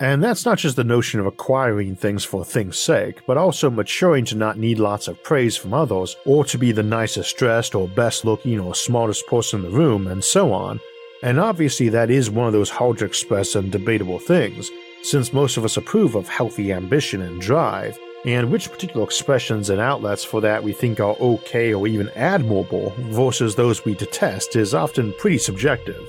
And 0.00 0.24
that's 0.24 0.46
not 0.46 0.56
just 0.56 0.76
the 0.76 0.84
notion 0.84 1.20
of 1.20 1.26
acquiring 1.26 1.94
things 1.94 2.24
for 2.24 2.42
things' 2.42 2.78
sake, 2.78 3.20
but 3.26 3.36
also 3.36 3.68
maturing 3.68 4.24
to 4.26 4.34
not 4.34 4.56
need 4.56 4.78
lots 4.78 5.08
of 5.08 5.22
praise 5.22 5.58
from 5.58 5.74
others, 5.74 6.16
or 6.24 6.42
to 6.46 6.56
be 6.56 6.72
the 6.72 6.82
nicest 6.82 7.36
dressed 7.36 7.74
or 7.74 7.86
best 7.86 8.24
looking 8.24 8.58
or 8.58 8.74
smartest 8.74 9.26
person 9.26 9.62
in 9.62 9.70
the 9.70 9.76
room, 9.76 10.06
and 10.06 10.24
so 10.24 10.54
on. 10.54 10.80
And 11.22 11.38
obviously, 11.38 11.90
that 11.90 12.10
is 12.10 12.30
one 12.30 12.46
of 12.46 12.54
those 12.54 12.70
hard 12.70 12.96
to 12.98 13.04
express 13.04 13.54
and 13.54 13.70
debatable 13.70 14.18
things, 14.18 14.70
since 15.02 15.34
most 15.34 15.58
of 15.58 15.66
us 15.66 15.76
approve 15.76 16.14
of 16.14 16.30
healthy 16.30 16.72
ambition 16.72 17.20
and 17.20 17.38
drive, 17.38 17.98
and 18.24 18.50
which 18.50 18.70
particular 18.70 19.04
expressions 19.04 19.70
and 19.70 19.80
outlets 19.80 20.24
for 20.24 20.40
that 20.40 20.62
we 20.62 20.72
think 20.72 21.00
are 21.00 21.16
okay 21.20 21.72
or 21.72 21.86
even 21.86 22.08
admirable 22.10 22.94
versus 23.10 23.54
those 23.54 23.84
we 23.84 23.94
detest 23.94 24.56
is 24.56 24.74
often 24.74 25.12
pretty 25.18 25.38
subjective. 25.38 26.06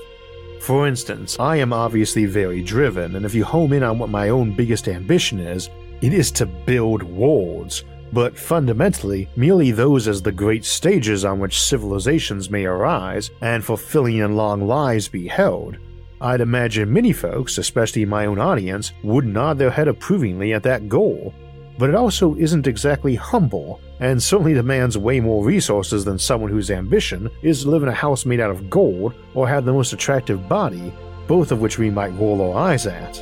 For 0.60 0.86
instance, 0.86 1.40
I 1.40 1.56
am 1.56 1.72
obviously 1.72 2.26
very 2.26 2.62
driven, 2.62 3.16
and 3.16 3.26
if 3.26 3.34
you 3.34 3.44
home 3.44 3.72
in 3.72 3.82
on 3.82 3.98
what 3.98 4.10
my 4.10 4.28
own 4.28 4.54
biggest 4.54 4.86
ambition 4.86 5.40
is, 5.40 5.70
it 6.02 6.12
is 6.12 6.30
to 6.32 6.46
build 6.46 7.02
worlds, 7.02 7.84
but 8.12 8.36
fundamentally, 8.36 9.28
merely 9.36 9.70
those 9.72 10.06
as 10.06 10.20
the 10.20 10.30
great 10.30 10.64
stages 10.64 11.24
on 11.24 11.38
which 11.38 11.60
civilizations 11.60 12.50
may 12.50 12.64
arise 12.64 13.30
and 13.40 13.64
fulfilling 13.64 14.20
and 14.20 14.36
long 14.36 14.66
lives 14.66 15.08
be 15.08 15.26
held. 15.26 15.78
I'd 16.20 16.40
imagine 16.40 16.92
many 16.92 17.12
folks, 17.12 17.58
especially 17.58 18.04
my 18.04 18.26
own 18.26 18.38
audience, 18.38 18.92
would 19.02 19.24
nod 19.24 19.58
their 19.58 19.70
head 19.70 19.88
approvingly 19.88 20.52
at 20.52 20.62
that 20.62 20.88
goal, 20.88 21.34
but 21.82 21.90
it 21.90 21.96
also 21.96 22.36
isn't 22.36 22.68
exactly 22.68 23.16
humble, 23.16 23.80
and 23.98 24.22
certainly 24.22 24.54
demands 24.54 24.96
way 24.96 25.18
more 25.18 25.44
resources 25.44 26.04
than 26.04 26.16
someone 26.16 26.48
whose 26.48 26.70
ambition 26.70 27.28
is 27.42 27.62
to 27.62 27.70
live 27.70 27.82
in 27.82 27.88
a 27.88 27.92
house 27.92 28.24
made 28.24 28.38
out 28.38 28.52
of 28.52 28.70
gold 28.70 29.12
or 29.34 29.48
have 29.48 29.64
the 29.64 29.72
most 29.72 29.92
attractive 29.92 30.48
body, 30.48 30.94
both 31.26 31.50
of 31.50 31.60
which 31.60 31.78
we 31.78 31.90
might 31.90 32.16
roll 32.20 32.40
our 32.40 32.68
eyes 32.68 32.86
at. 32.86 33.20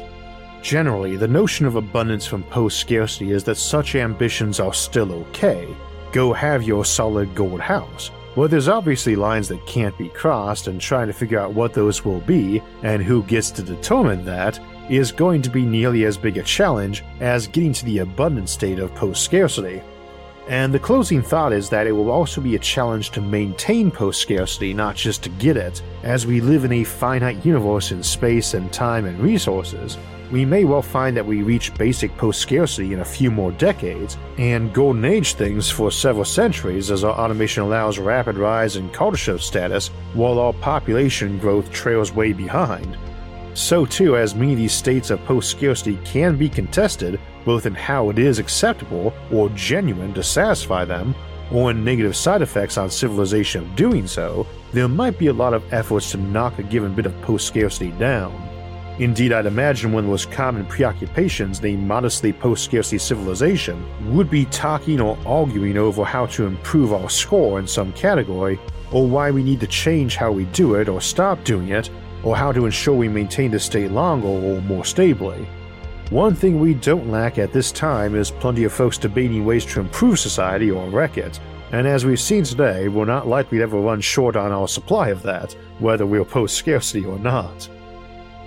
Generally, 0.61 1.16
the 1.16 1.27
notion 1.27 1.64
of 1.64 1.77
abundance 1.77 2.27
from 2.27 2.42
post 2.42 2.79
scarcity 2.79 3.31
is 3.31 3.42
that 3.44 3.55
such 3.55 3.94
ambitions 3.94 4.61
are 4.61 4.75
still 4.75 5.11
okay. 5.11 5.66
Go 6.12 6.35
have 6.35 6.62
your 6.62 6.85
solid 6.85 7.35
gold 7.35 7.62
house, 7.62 8.11
Well, 8.37 8.46
there's 8.46 8.68
obviously 8.68 9.16
lines 9.16 9.49
that 9.49 9.66
can't 9.66 9.96
be 9.96 10.11
crossed, 10.11 10.66
and 10.66 10.79
trying 10.79 11.07
to 11.07 11.14
figure 11.14 11.40
out 11.40 11.55
what 11.55 11.73
those 11.73 12.05
will 12.05 12.20
be 12.20 12.62
and 12.83 13.03
who 13.03 13.23
gets 13.23 13.51
to 13.53 13.62
determine 13.62 14.23
that 14.27 14.61
is 14.90 15.12
going 15.12 15.40
to 15.40 15.50
be 15.50 15.64
nearly 15.64 16.05
as 16.05 16.18
big 16.18 16.37
a 16.37 16.42
challenge 16.42 17.05
as 17.20 17.46
getting 17.46 17.72
to 17.72 17.85
the 17.85 17.98
abundant 17.98 18.48
state 18.48 18.79
of 18.79 18.94
post 18.94 19.24
scarcity. 19.24 19.81
And 20.48 20.74
the 20.74 20.81
closing 20.81 21.22
thought 21.22 21.53
is 21.53 21.70
that 21.70 21.87
it 21.87 21.92
will 21.92 22.11
also 22.11 22.40
be 22.40 22.57
a 22.57 22.59
challenge 22.59 23.11
to 23.11 23.20
maintain 23.20 23.90
post 23.90 24.20
scarcity, 24.20 24.74
not 24.74 24.96
just 24.96 25.22
to 25.22 25.29
get 25.29 25.57
it, 25.57 25.81
as 26.03 26.26
we 26.26 26.40
live 26.40 26.64
in 26.64 26.72
a 26.72 26.85
finite 26.85 27.46
universe 27.46 27.92
in 27.92 28.03
space 28.03 28.55
and 28.55 28.72
time 28.72 29.07
and 29.07 29.20
resources, 29.20 29.96
we 30.33 30.44
may 30.44 30.64
well 30.64 30.83
find 30.83 31.16
that 31.16 31.26
we 31.26 31.42
reach 31.42 31.74
basic 31.74 32.16
post 32.16 32.40
scarcity 32.40 32.92
in 32.92 33.00
a 33.00 33.05
few 33.05 33.31
more 33.31 33.53
decades, 33.53 34.16
and 34.38 34.72
golden 34.72 35.05
age 35.05 35.35
things 35.35 35.70
for 35.70 35.90
several 35.90 36.24
centuries 36.24 36.90
as 36.90 37.05
our 37.05 37.16
automation 37.18 37.62
allows 37.62 37.98
rapid 37.98 38.37
rise 38.37 38.76
in 38.76 38.90
culture 38.90 39.38
status 39.38 39.88
while 40.14 40.38
our 40.38 40.53
population 40.53 41.38
growth 41.38 41.70
trails 41.72 42.12
way 42.12 42.33
behind. 42.33 42.96
So, 43.54 43.84
too, 43.84 44.16
as 44.16 44.34
many 44.34 44.52
of 44.52 44.58
these 44.58 44.72
states 44.72 45.10
of 45.10 45.24
post 45.24 45.50
scarcity 45.50 45.98
can 46.04 46.36
be 46.36 46.48
contested, 46.48 47.20
both 47.44 47.66
in 47.66 47.74
how 47.74 48.10
it 48.10 48.18
is 48.18 48.38
acceptable 48.38 49.12
or 49.32 49.48
genuine 49.50 50.14
to 50.14 50.22
satisfy 50.22 50.84
them, 50.84 51.14
or 51.52 51.70
in 51.70 51.84
negative 51.84 52.14
side 52.14 52.42
effects 52.42 52.78
on 52.78 52.90
civilization 52.90 53.62
of 53.62 53.76
doing 53.76 54.06
so, 54.06 54.46
there 54.72 54.86
might 54.88 55.18
be 55.18 55.26
a 55.26 55.32
lot 55.32 55.52
of 55.52 55.72
efforts 55.72 56.12
to 56.12 56.16
knock 56.16 56.58
a 56.58 56.62
given 56.62 56.94
bit 56.94 57.06
of 57.06 57.22
post 57.22 57.46
scarcity 57.46 57.90
down. 57.92 58.32
Indeed, 59.00 59.32
I'd 59.32 59.46
imagine 59.46 59.92
one 59.92 60.04
of 60.04 60.06
the 60.06 60.10
most 60.10 60.30
common 60.30 60.66
preoccupations 60.66 61.58
in 61.60 61.64
a 61.64 61.76
modestly 61.78 62.32
post 62.32 62.64
scarcity 62.64 62.98
civilization 62.98 63.82
would 64.14 64.30
be 64.30 64.44
talking 64.44 65.00
or 65.00 65.18
arguing 65.26 65.78
over 65.78 66.04
how 66.04 66.26
to 66.26 66.44
improve 66.44 66.92
our 66.92 67.08
score 67.08 67.58
in 67.58 67.66
some 67.66 67.92
category, 67.94 68.60
or 68.92 69.06
why 69.06 69.30
we 69.30 69.42
need 69.42 69.60
to 69.60 69.66
change 69.66 70.16
how 70.16 70.30
we 70.30 70.44
do 70.46 70.74
it 70.74 70.88
or 70.88 71.00
stop 71.00 71.42
doing 71.44 71.68
it, 71.68 71.90
or 72.22 72.37
how 72.37 72.52
to 72.52 72.66
ensure 72.66 72.94
we 72.94 73.09
maintain 73.09 73.50
the 73.50 73.59
state 73.59 73.90
longer 73.90 74.28
or 74.28 74.61
more 74.62 74.85
stably. 74.85 75.48
One 76.11 76.35
thing 76.35 76.59
we 76.59 76.74
don't 76.74 77.11
lack 77.11 77.38
at 77.38 77.52
this 77.52 77.70
time 77.70 78.16
is 78.16 78.30
plenty 78.30 78.64
of 78.64 78.72
folks 78.72 78.98
debating 78.98 79.44
ways 79.44 79.64
to 79.66 79.80
improve 79.80 80.18
society 80.18 80.70
or 80.70 80.88
wreck 80.90 81.18
it, 81.18 81.38
and 81.72 81.87
as 81.87 82.04
we've 82.04 82.20
seen 82.20 82.42
today, 82.42 82.88
we're 82.88 83.04
not 83.04 83.28
likely 83.28 83.59
to 83.59 83.62
ever 83.62 83.78
run 83.78 84.00
short 84.00 84.35
on 84.35 84.50
our 84.50 84.66
supply 84.66 85.11
of 85.11 85.22
that, 85.22 85.52
whether 85.78 86.04
we're 86.04 86.24
post 86.24 86.56
scarcity 86.56 87.04
or 87.04 87.18
not. 87.20 87.68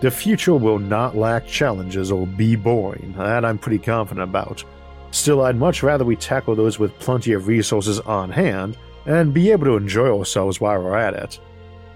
The 0.01 0.11
future 0.11 0.55
will 0.55 0.79
not 0.79 1.15
lack 1.15 1.47
challenges 1.47 2.11
or 2.11 2.27
be 2.27 2.57
boring, 2.57 3.13
that 3.17 3.45
I'm 3.45 3.57
pretty 3.57 3.79
confident 3.79 4.29
about. 4.29 4.65
Still, 5.11 5.45
I'd 5.45 5.55
much 5.55 5.83
rather 5.83 6.03
we 6.03 6.17
tackle 6.17 6.55
those 6.55 6.79
with 6.79 6.99
plenty 6.99 7.31
of 7.31 7.47
resources 7.47 8.01
on 8.01 8.29
hand 8.29 8.77
and 9.05 9.33
be 9.33 9.51
able 9.51 9.65
to 9.65 9.77
enjoy 9.77 10.17
ourselves 10.17 10.59
while 10.59 10.81
we're 10.83 10.97
at 10.97 11.13
it. 11.13 11.39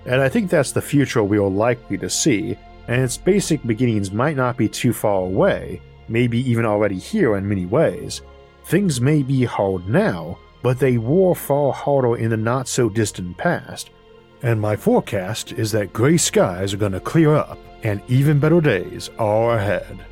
And 0.07 0.21
I 0.21 0.29
think 0.29 0.49
that's 0.49 0.71
the 0.71 0.81
future 0.81 1.21
we 1.23 1.37
are 1.37 1.49
likely 1.49 1.97
to 1.97 2.09
see, 2.09 2.57
and 2.87 3.01
its 3.01 3.17
basic 3.17 3.61
beginnings 3.67 4.11
might 4.11 4.37
not 4.37 4.55
be 4.55 4.69
too 4.69 4.93
far 4.93 5.21
away, 5.21 5.81
maybe 6.07 6.39
even 6.49 6.65
already 6.65 6.97
here 6.97 7.35
in 7.35 7.47
many 7.47 7.65
ways. 7.65 8.21
Things 8.63 9.01
may 9.01 9.21
be 9.21 9.43
hard 9.43 9.87
now, 9.89 10.39
but 10.63 10.79
they 10.79 10.97
were 10.97 11.35
far 11.35 11.73
harder 11.73 12.15
in 12.15 12.29
the 12.29 12.37
not 12.37 12.69
so 12.69 12.89
distant 12.89 13.37
past. 13.37 13.89
And 14.43 14.61
my 14.61 14.77
forecast 14.77 15.51
is 15.51 15.71
that 15.73 15.91
gray 15.91 16.17
skies 16.17 16.73
are 16.73 16.77
going 16.77 16.93
to 16.93 16.99
clear 17.01 17.35
up 17.35 17.59
and 17.83 18.01
even 18.07 18.39
better 18.39 18.61
days 18.61 19.09
are 19.19 19.57
ahead. 19.57 20.05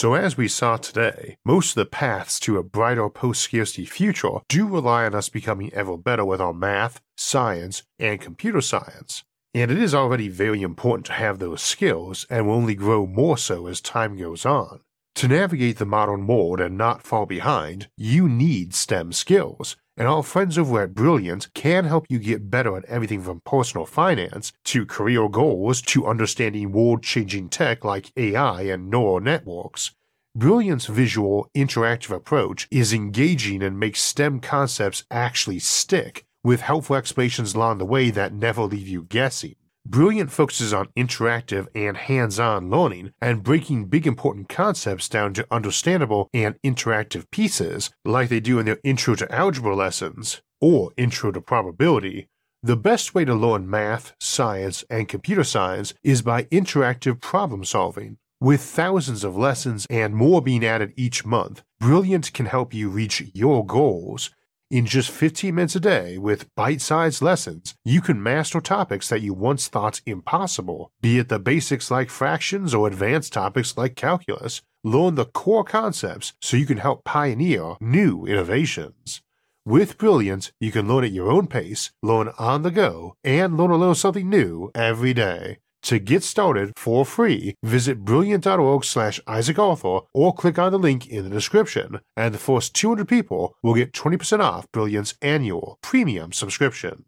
So, 0.00 0.14
as 0.14 0.34
we 0.34 0.48
saw 0.48 0.78
today, 0.78 1.36
most 1.44 1.72
of 1.72 1.74
the 1.74 1.84
paths 1.84 2.40
to 2.40 2.56
a 2.56 2.62
brighter 2.62 3.10
post 3.10 3.42
scarcity 3.42 3.84
future 3.84 4.38
do 4.48 4.66
rely 4.66 5.04
on 5.04 5.14
us 5.14 5.28
becoming 5.28 5.70
ever 5.74 5.98
better 5.98 6.24
with 6.24 6.40
our 6.40 6.54
math, 6.54 7.02
science, 7.18 7.82
and 7.98 8.18
computer 8.18 8.62
science. 8.62 9.24
And 9.52 9.70
it 9.70 9.76
is 9.76 9.94
already 9.94 10.28
very 10.28 10.62
important 10.62 11.04
to 11.04 11.12
have 11.12 11.38
those 11.38 11.60
skills 11.60 12.26
and 12.30 12.46
will 12.46 12.54
only 12.54 12.74
grow 12.74 13.06
more 13.06 13.36
so 13.36 13.66
as 13.66 13.82
time 13.82 14.16
goes 14.16 14.46
on. 14.46 14.80
To 15.16 15.28
navigate 15.28 15.76
the 15.76 15.84
modern 15.84 16.26
world 16.26 16.60
and 16.60 16.78
not 16.78 17.02
fall 17.02 17.26
behind, 17.26 17.90
you 17.94 18.26
need 18.26 18.72
STEM 18.72 19.12
skills, 19.12 19.76
and 20.00 20.08
our 20.08 20.22
friends 20.22 20.56
over 20.56 20.80
at 20.80 20.94
Brilliant 20.94 21.52
can 21.52 21.84
help 21.84 22.06
you 22.08 22.18
get 22.18 22.50
better 22.50 22.74
at 22.74 22.86
everything 22.86 23.20
from 23.20 23.42
personal 23.44 23.84
finance 23.84 24.50
to 24.64 24.86
career 24.86 25.28
goals 25.28 25.82
to 25.82 26.06
understanding 26.06 26.72
world 26.72 27.02
changing 27.02 27.50
tech 27.50 27.84
like 27.84 28.10
AI 28.16 28.62
and 28.62 28.88
neural 28.88 29.20
networks. 29.20 29.90
Brilliant's 30.34 30.86
visual, 30.86 31.50
interactive 31.54 32.16
approach 32.16 32.66
is 32.70 32.94
engaging 32.94 33.62
and 33.62 33.78
makes 33.78 34.00
STEM 34.00 34.40
concepts 34.40 35.04
actually 35.10 35.58
stick, 35.58 36.24
with 36.42 36.62
helpful 36.62 36.96
explanations 36.96 37.54
along 37.54 37.76
the 37.76 37.84
way 37.84 38.08
that 38.08 38.32
never 38.32 38.62
leave 38.62 38.88
you 38.88 39.02
guessing. 39.02 39.56
Brilliant 39.86 40.30
focuses 40.30 40.74
on 40.74 40.88
interactive 40.96 41.66
and 41.74 41.96
hands 41.96 42.38
on 42.38 42.68
learning 42.68 43.12
and 43.20 43.42
breaking 43.42 43.86
big 43.86 44.06
important 44.06 44.48
concepts 44.48 45.08
down 45.08 45.32
to 45.34 45.46
understandable 45.50 46.28
and 46.34 46.54
interactive 46.62 47.30
pieces, 47.30 47.90
like 48.04 48.28
they 48.28 48.40
do 48.40 48.58
in 48.58 48.66
their 48.66 48.78
Intro 48.84 49.14
to 49.14 49.34
Algebra 49.34 49.74
lessons 49.74 50.42
or 50.60 50.92
Intro 50.98 51.32
to 51.32 51.40
Probability. 51.40 52.28
The 52.62 52.76
best 52.76 53.14
way 53.14 53.24
to 53.24 53.34
learn 53.34 53.70
math, 53.70 54.12
science, 54.20 54.84
and 54.90 55.08
computer 55.08 55.44
science 55.44 55.94
is 56.02 56.20
by 56.20 56.44
interactive 56.44 57.20
problem 57.22 57.64
solving. 57.64 58.18
With 58.38 58.60
thousands 58.60 59.24
of 59.24 59.36
lessons 59.36 59.86
and 59.88 60.14
more 60.14 60.42
being 60.42 60.64
added 60.64 60.92
each 60.94 61.24
month, 61.24 61.62
Brilliant 61.78 62.34
can 62.34 62.46
help 62.46 62.74
you 62.74 62.90
reach 62.90 63.22
your 63.32 63.64
goals 63.64 64.30
in 64.70 64.86
just 64.86 65.10
15 65.10 65.54
minutes 65.54 65.74
a 65.74 65.80
day 65.80 66.16
with 66.16 66.54
bite 66.54 66.80
sized 66.80 67.20
lessons, 67.20 67.74
you 67.84 68.00
can 68.00 68.22
master 68.22 68.60
topics 68.60 69.08
that 69.08 69.20
you 69.20 69.34
once 69.34 69.66
thought 69.66 70.00
impossible, 70.06 70.92
be 71.00 71.18
it 71.18 71.28
the 71.28 71.38
basics 71.40 71.90
like 71.90 72.08
fractions 72.08 72.72
or 72.72 72.86
advanced 72.86 73.32
topics 73.32 73.76
like 73.76 73.96
calculus. 73.96 74.62
Learn 74.84 75.16
the 75.16 75.26
core 75.26 75.64
concepts 75.64 76.32
so 76.40 76.56
you 76.56 76.66
can 76.66 76.78
help 76.78 77.04
pioneer 77.04 77.74
new 77.80 78.24
innovations. 78.24 79.20
With 79.66 79.98
Brilliant, 79.98 80.52
you 80.58 80.72
can 80.72 80.88
learn 80.88 81.04
at 81.04 81.12
your 81.12 81.30
own 81.30 81.46
pace, 81.46 81.90
learn 82.02 82.30
on 82.38 82.62
the 82.62 82.70
go, 82.70 83.14
and 83.22 83.58
learn 83.58 83.70
a 83.70 83.76
little 83.76 83.94
something 83.94 84.30
new 84.30 84.70
every 84.74 85.12
day. 85.12 85.58
To 85.84 85.98
get 85.98 86.22
started 86.22 86.72
for 86.76 87.06
free, 87.06 87.54
visit 87.62 88.04
brilliant.org 88.04 88.84
slash 88.84 89.18
Isaac 89.26 89.58
Arthur 89.58 90.00
or 90.12 90.34
click 90.34 90.58
on 90.58 90.72
the 90.72 90.78
link 90.78 91.08
in 91.08 91.24
the 91.24 91.30
description, 91.30 92.00
and 92.16 92.34
the 92.34 92.38
first 92.38 92.74
200 92.74 93.08
people 93.08 93.56
will 93.62 93.74
get 93.74 93.92
20% 93.92 94.40
off 94.40 94.70
Brilliant's 94.72 95.14
annual 95.22 95.78
premium 95.82 96.32
subscription. 96.32 97.06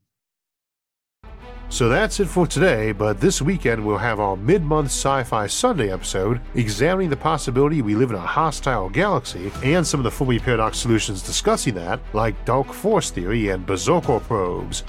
So 1.69 1.89
that's 1.89 2.21
it 2.21 2.27
for 2.27 2.47
today, 2.47 2.93
but 2.93 3.19
this 3.19 3.41
weekend 3.41 3.85
we'll 3.85 3.97
have 3.97 4.21
our 4.21 4.37
mid 4.37 4.63
month 4.63 4.89
Sci 4.89 5.23
Fi 5.25 5.47
Sunday 5.47 5.91
episode 5.91 6.39
examining 6.55 7.09
the 7.09 7.17
possibility 7.17 7.81
we 7.81 7.95
live 7.95 8.11
in 8.11 8.17
a 8.17 8.21
hostile 8.21 8.91
galaxy 8.91 9.51
and 9.63 9.87
some 9.87 9.99
of 10.01 10.05
the 10.05 10.11
Fermi 10.11 10.39
Paradox 10.39 10.77
solutions 10.77 11.23
discussing 11.23 11.75
that, 11.75 11.99
like 12.13 12.45
dark 12.45 12.73
forest 12.73 13.15
theory 13.15 13.49
and 13.49 13.65
berserker 13.65 14.21
probes. 14.21 14.83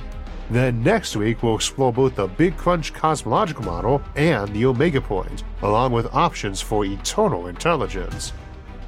Then 0.49 0.83
next 0.83 1.15
week, 1.15 1.41
we'll 1.41 1.55
explore 1.55 1.93
both 1.93 2.15
the 2.15 2.27
Big 2.27 2.57
Crunch 2.57 2.93
cosmological 2.93 3.63
model 3.63 4.01
and 4.15 4.53
the 4.53 4.65
Omega 4.65 5.01
Point, 5.01 5.43
along 5.61 5.93
with 5.93 6.13
options 6.13 6.61
for 6.61 6.85
eternal 6.85 7.47
intelligence. 7.47 8.33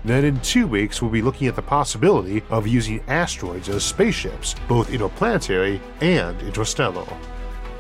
Then 0.03 0.25
in 0.25 0.39
two 0.41 0.67
weeks, 0.67 1.01
we'll 1.01 1.09
be 1.09 1.23
looking 1.23 1.47
at 1.47 1.55
the 1.55 1.61
possibility 1.63 2.43
of 2.49 2.67
using 2.67 3.03
asteroids 3.07 3.69
as 3.69 3.83
spaceships, 3.83 4.55
both 4.67 4.93
interplanetary 4.93 5.81
and 6.01 6.39
interstellar. 6.41 7.07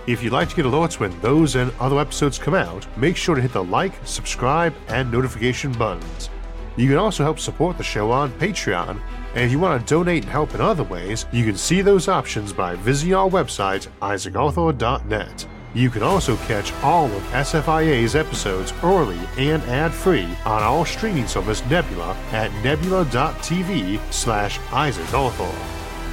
If 0.07 0.23
you'd 0.23 0.33
like 0.33 0.49
to 0.49 0.55
get 0.55 0.65
alerts 0.65 0.99
when 0.99 1.19
those 1.21 1.55
and 1.55 1.71
other 1.79 1.99
episodes 1.99 2.39
come 2.39 2.55
out, 2.55 2.87
make 2.97 3.17
sure 3.17 3.35
to 3.35 3.41
hit 3.41 3.53
the 3.53 3.63
like, 3.63 3.93
subscribe, 4.05 4.73
and 4.87 5.11
notification 5.11 5.71
buttons. 5.73 6.29
You 6.77 6.87
can 6.87 6.97
also 6.97 7.23
help 7.23 7.39
support 7.39 7.77
the 7.77 7.83
show 7.83 8.11
on 8.11 8.31
Patreon 8.33 9.01
and 9.35 9.43
if 9.43 9.51
you 9.51 9.59
want 9.59 9.85
to 9.85 9.93
donate 9.93 10.23
and 10.23 10.31
help 10.31 10.55
in 10.55 10.61
other 10.61 10.83
ways, 10.83 11.25
you 11.31 11.43
can 11.43 11.57
see 11.57 11.81
those 11.81 12.07
options 12.07 12.53
by 12.53 12.75
visiting 12.75 13.13
our 13.13 13.29
website, 13.29 13.87
isaacarthur.net. 14.01 15.47
You 15.73 15.89
can 15.89 16.03
also 16.03 16.37
catch 16.37 16.71
all 16.81 17.07
of 17.07 17.21
SFIA's 17.23 18.15
episodes 18.15 18.73
early 18.81 19.19
and 19.37 19.61
ad-free 19.63 20.29
on 20.45 20.63
our 20.63 20.85
streaming 20.85 21.27
service 21.27 21.63
Nebula 21.65 22.15
at 22.31 22.49
nebula.tv 22.63 23.99
slash 24.11 24.57
isaacarthur. 24.59 25.53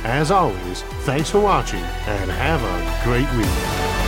As 0.04 0.32
always, 0.32 0.82
thanks 1.04 1.30
for 1.30 1.40
watching 1.40 1.78
and 1.78 2.28
have 2.28 2.60
a 2.60 3.04
great 3.04 3.32
week. 3.36 4.01